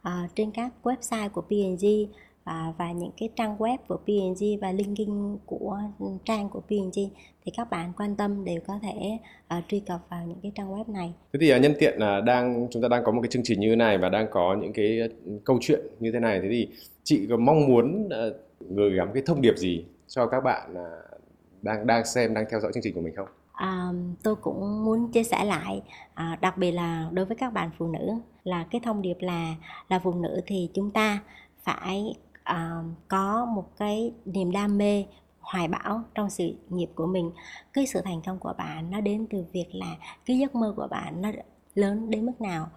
uh, 0.09 0.35
trên 0.35 0.51
các 0.51 0.71
website 0.83 1.29
của 1.29 1.41
P&G 1.41 1.87
à, 2.45 2.73
và 2.79 2.93
những 2.93 3.11
cái 3.21 3.29
trang 3.37 3.57
web 3.59 3.77
của 3.89 3.97
P&G 3.97 4.45
và 4.61 4.73
linking 4.73 5.37
của 5.47 5.79
trang 6.25 6.49
của 6.49 6.61
P&G 6.61 7.01
thì 7.45 7.53
các 7.57 7.71
bạn 7.71 7.93
quan 7.97 8.17
tâm 8.17 8.45
đều 8.45 8.61
có 8.67 8.79
thể 8.83 9.19
uh, 9.59 9.65
truy 9.69 9.81
cập 9.81 10.01
vào 10.11 10.27
những 10.27 10.39
cái 10.43 10.53
trang 10.55 10.73
web 10.73 10.93
này. 10.93 11.13
Thế 11.33 11.39
thì 11.41 11.55
uh, 11.55 11.61
nhân 11.61 11.75
tiện 11.79 11.99
là 11.99 12.19
uh, 12.19 12.25
đang 12.25 12.67
chúng 12.71 12.83
ta 12.83 12.89
đang 12.89 13.05
có 13.05 13.13
một 13.13 13.21
cái 13.23 13.31
chương 13.31 13.43
trình 13.45 13.61
như 13.61 13.71
thế 13.71 13.77
này 13.77 13.99
và 13.99 14.09
đang 14.09 14.27
có 14.31 14.57
những 14.61 14.73
cái 14.73 15.01
câu 15.45 15.59
chuyện 15.61 15.81
như 16.01 16.13
thế 16.13 16.21
này 16.21 16.41
thế 16.43 16.49
thì 16.51 16.69
chị 17.05 17.27
có 17.31 17.37
mong 17.37 17.67
muốn 17.67 18.07
uh, 18.07 18.37
gửi 18.61 18.91
gắm 18.91 19.09
cái 19.15 19.23
thông 19.27 19.41
điệp 19.41 19.57
gì 19.57 19.85
cho 20.07 20.27
các 20.27 20.41
bạn 20.41 20.73
uh, 20.73 21.21
đang 21.63 21.87
đang 21.87 22.07
xem 22.07 22.35
đang 22.35 22.45
theo 22.51 22.61
dõi 22.61 22.73
chương 22.75 22.83
trình 22.83 22.95
của 22.95 23.01
mình 23.01 23.15
không? 23.17 23.29
À, 23.59 23.93
tôi 24.23 24.37
cũng 24.37 24.85
muốn 24.85 25.13
chia 25.13 25.25
sẻ 25.25 25.45
lại 25.45 25.83
à, 26.15 26.39
đặc 26.41 26.57
biệt 26.59 26.71
là 26.71 27.09
đối 27.13 27.25
với 27.25 27.37
các 27.37 27.53
bạn 27.53 27.71
phụ 27.79 27.87
nữ 27.87 28.15
là 28.45 28.65
cái 28.71 28.81
thông 28.85 29.03
điệp 29.03 29.17
là 29.21 29.55
là 29.89 29.99
phụ 29.99 30.15
nữ 30.15 30.41
thì 30.47 30.71
chúng 30.75 30.91
ta 30.91 31.19
phải 31.63 32.15
à, 32.43 32.83
có 33.09 33.45
một 33.45 33.77
cái 33.77 34.13
niềm 34.25 34.53
đam 34.53 34.79
mê 34.79 35.05
hoài 35.41 35.69
bão 35.69 36.03
trong 36.15 36.31
sự 36.31 36.55
nghiệp 36.69 36.91
của 36.95 37.07
mình. 37.07 37.31
Cái 37.73 37.87
sự 37.87 38.01
thành 38.05 38.23
công 38.27 38.39
của 38.39 38.55
bạn 38.59 38.91
nó 38.91 39.01
đến 39.01 39.27
từ 39.31 39.45
việc 39.53 39.67
là 39.73 39.97
cái 40.27 40.39
giấc 40.39 40.55
mơ 40.55 40.75
của 40.77 40.89
bạn 40.91 41.23
nó 41.23 41.31
lớn 41.75 42.11
đến 42.11 42.27
mức 42.27 42.41
nào. 42.41 42.69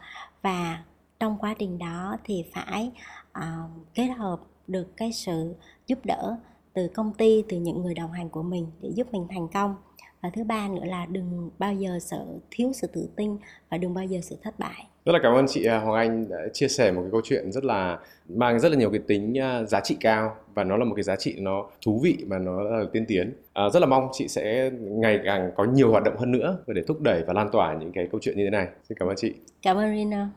Và 0.41 0.83
trong 1.19 1.37
quá 1.39 1.55
trình 1.59 1.77
đó 1.77 2.17
thì 2.23 2.45
phải 2.53 2.91
à, 3.31 3.57
kết 3.93 4.07
hợp 4.07 4.39
được 4.67 4.97
cái 4.97 5.11
sự 5.11 5.55
giúp 5.87 5.99
đỡ 6.03 6.37
từ 6.73 6.87
công 6.87 7.13
ty 7.13 7.43
từ 7.49 7.57
những 7.57 7.81
người 7.81 7.93
đồng 7.93 8.11
hành 8.11 8.29
của 8.29 8.43
mình 8.43 8.71
để 8.81 8.89
giúp 8.95 9.07
mình 9.11 9.27
thành 9.29 9.47
công 9.47 9.75
và 10.21 10.29
thứ 10.29 10.43
ba 10.43 10.67
nữa 10.67 10.85
là 10.85 11.05
đừng 11.05 11.49
bao 11.59 11.73
giờ 11.73 11.99
sợ 12.01 12.25
thiếu 12.51 12.71
sự 12.73 12.87
tự 12.87 13.09
tin 13.15 13.37
và 13.69 13.77
đừng 13.77 13.93
bao 13.93 14.05
giờ 14.05 14.19
sự 14.21 14.35
thất 14.43 14.59
bại. 14.59 14.87
Rất 15.05 15.11
là 15.11 15.19
cảm 15.23 15.33
ơn 15.33 15.45
chị 15.47 15.65
à, 15.65 15.77
Hoàng 15.79 15.95
Anh 15.95 16.29
đã 16.29 16.37
chia 16.53 16.67
sẻ 16.67 16.91
một 16.91 17.01
cái 17.01 17.11
câu 17.11 17.21
chuyện 17.23 17.51
rất 17.51 17.63
là 17.63 17.99
mang 18.29 18.59
rất 18.59 18.71
là 18.71 18.77
nhiều 18.77 18.89
cái 18.89 18.99
tính 19.07 19.39
à, 19.39 19.63
giá 19.63 19.79
trị 19.83 19.97
cao 19.99 20.35
và 20.53 20.63
nó 20.63 20.77
là 20.77 20.85
một 20.85 20.95
cái 20.95 21.03
giá 21.03 21.15
trị 21.15 21.35
nó 21.39 21.65
thú 21.85 21.99
vị 22.03 22.17
mà 22.27 22.39
nó 22.39 22.61
là 22.61 22.85
tiên 22.91 23.05
tiến. 23.07 23.33
À, 23.53 23.69
rất 23.73 23.79
là 23.79 23.85
mong 23.85 24.09
chị 24.13 24.27
sẽ 24.27 24.71
ngày 24.81 25.19
càng 25.25 25.51
có 25.55 25.63
nhiều 25.63 25.91
hoạt 25.91 26.03
động 26.03 26.17
hơn 26.17 26.31
nữa 26.31 26.57
để 26.67 26.81
thúc 26.87 27.01
đẩy 27.01 27.23
và 27.27 27.33
lan 27.33 27.49
tỏa 27.51 27.73
những 27.73 27.91
cái 27.91 28.07
câu 28.11 28.21
chuyện 28.23 28.37
như 28.37 28.43
thế 28.43 28.49
này. 28.49 28.67
Xin 28.89 28.97
cảm 28.97 29.07
ơn 29.07 29.15
chị. 29.17 29.33
Cảm 29.61 29.77
ơn 29.77 29.95
Rina 29.95 30.29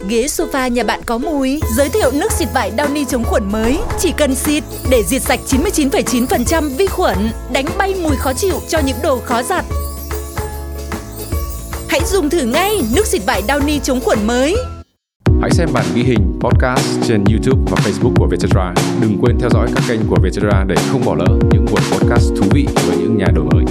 Ghế 0.00 0.26
sofa 0.26 0.68
nhà 0.68 0.84
bạn 0.84 1.00
có 1.06 1.18
mùi, 1.18 1.60
giới 1.76 1.88
thiệu 1.88 2.10
nước 2.12 2.32
xịt 2.32 2.48
vải 2.54 2.72
Downy 2.76 3.04
chống 3.04 3.24
khuẩn 3.24 3.52
mới, 3.52 3.78
chỉ 3.98 4.12
cần 4.16 4.34
xịt 4.34 4.64
để 4.90 5.02
diệt 5.06 5.22
sạch 5.22 5.40
99,9% 5.46 6.68
vi 6.76 6.86
khuẩn, 6.86 7.16
đánh 7.52 7.66
bay 7.78 7.94
mùi 8.02 8.16
khó 8.16 8.32
chịu 8.32 8.54
cho 8.68 8.78
những 8.78 8.96
đồ 9.02 9.18
khó 9.18 9.42
giặt. 9.42 9.64
Hãy 11.88 12.00
dùng 12.06 12.30
thử 12.30 12.42
ngay 12.42 12.82
nước 12.94 13.06
xịt 13.06 13.22
vải 13.26 13.42
Downy 13.42 13.78
chống 13.80 14.00
khuẩn 14.00 14.26
mới. 14.26 14.56
Hãy 15.40 15.50
xem 15.50 15.68
bản 15.72 15.84
ghi 15.94 16.02
hình 16.02 16.38
podcast 16.40 16.98
trên 17.08 17.24
YouTube 17.30 17.62
và 17.70 17.76
Facebook 17.84 18.14
của 18.18 18.26
Vietcetera. 18.26 18.74
Đừng 19.00 19.18
quên 19.20 19.38
theo 19.40 19.50
dõi 19.50 19.68
các 19.74 19.84
kênh 19.88 20.00
của 20.08 20.16
Vietcetera 20.22 20.64
để 20.68 20.74
không 20.90 21.04
bỏ 21.04 21.14
lỡ 21.14 21.38
những 21.50 21.66
buổi 21.70 21.80
podcast 21.92 22.30
thú 22.36 22.46
vị 22.50 22.66
với 22.86 22.96
những 22.96 23.16
nhà 23.18 23.26
đổi 23.34 23.44
mới. 23.44 23.64